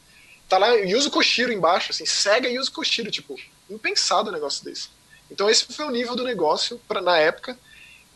[0.48, 3.34] Tá lá Yuzo Koshiro embaixo, assim, Sega Yuzo Koshiro, tipo,
[3.70, 4.88] impensado um negócio desse.
[5.30, 7.58] Então esse foi o nível do negócio pra, na época.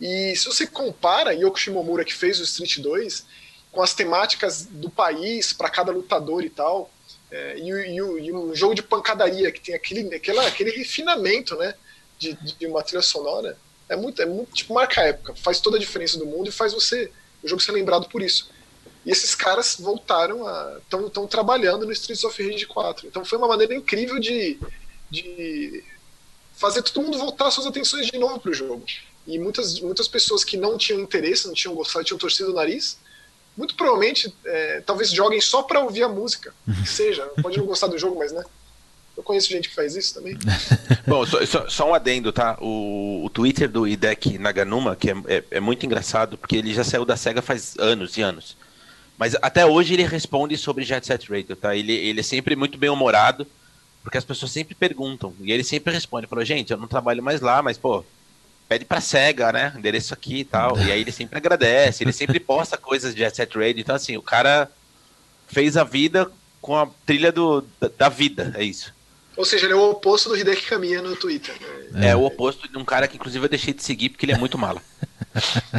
[0.01, 3.25] E se você compara Yoko Shimomura, que fez o Street 2,
[3.71, 6.91] com as temáticas do país, pra cada lutador e tal,
[7.31, 11.75] é, e, e e um jogo de pancadaria que tem aquele, aquela, aquele refinamento, né,
[12.19, 13.57] de, de uma trilha sonora,
[13.89, 16.53] é muito, é muito, tipo, marca a época, faz toda a diferença do mundo e
[16.53, 17.11] faz você,
[17.43, 18.51] o jogo ser lembrado por isso.
[19.05, 23.07] E esses caras voltaram a, estão trabalhando no Streets of Rage 4.
[23.09, 24.59] Então foi uma maneira incrível de,
[25.13, 25.85] de
[26.57, 28.85] fazer todo mundo voltar suas atenções de novo pro jogo.
[29.27, 32.99] E muitas, muitas pessoas que não tinham interesse, não tinham gostado, tinham torcido o nariz,
[33.57, 36.53] muito provavelmente é, talvez joguem só pra ouvir a música,
[36.83, 37.25] que seja.
[37.43, 38.43] Pode não gostar do jogo, mas né.
[39.15, 40.39] Eu conheço gente que faz isso também.
[41.07, 42.57] Bom, só, só- só um adendo, tá?
[42.63, 46.83] O, o Twitter do Hideki Naganuma, que é, é- é muito engraçado, porque ele já
[46.83, 48.57] saiu da SEGA faz anos e anos.
[49.19, 51.77] Mas até hoje ele responde sobre Jet Set Radio, tá?
[51.77, 53.47] Ele, ele é sempre muito bem humorado,
[54.03, 55.35] porque as pessoas sempre perguntam.
[55.41, 58.05] E ele sempre responde, falou, gente, eu não trabalho mais lá, mas, pô,
[58.69, 59.73] pede pra SEGA, né?
[59.77, 60.79] Endereço aqui e tal.
[60.79, 63.81] E aí ele sempre agradece, ele sempre posta coisas de Jet Set Radio.
[63.81, 64.71] Então, assim, o cara
[65.47, 66.31] fez a vida
[66.61, 68.93] com a trilha do, da, da vida, é isso.
[69.37, 71.55] Ou seja, ele é o oposto do Hideki Kamiya no Twitter.
[71.91, 72.09] né?
[72.09, 72.17] É.
[72.17, 74.59] o oposto de um cara que, inclusive, eu deixei de seguir porque ele é muito
[74.59, 74.83] mala.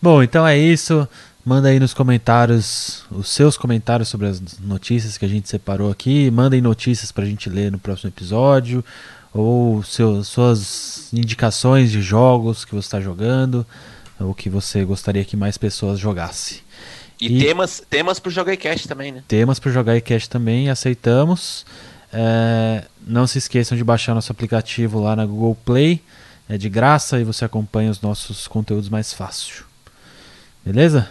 [0.00, 1.06] Bom, então é isso.
[1.44, 6.30] Manda aí nos comentários os seus comentários sobre as notícias que a gente separou aqui.
[6.30, 8.84] Mandem notícias pra gente ler no próximo episódio.
[9.34, 13.66] Ou seu, suas indicações de jogos que você está jogando.
[14.20, 16.58] Ou que você gostaria que mais pessoas jogassem.
[17.20, 19.24] E, E- temas, temas pro Joga Cash também, né?
[19.26, 21.64] Temas para jogar iCast também, aceitamos.
[22.12, 26.00] É, não se esqueçam de baixar nosso aplicativo lá na Google Play.
[26.48, 29.64] É de graça e você acompanha os nossos conteúdos mais fácil.
[30.64, 31.08] Beleza?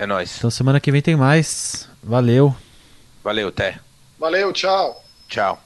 [0.00, 0.38] É nóis.
[0.38, 1.86] Então semana que vem tem mais.
[2.02, 2.56] Valeu.
[3.22, 3.78] Valeu, até.
[4.18, 5.04] Valeu, tchau.
[5.28, 5.62] Tchau.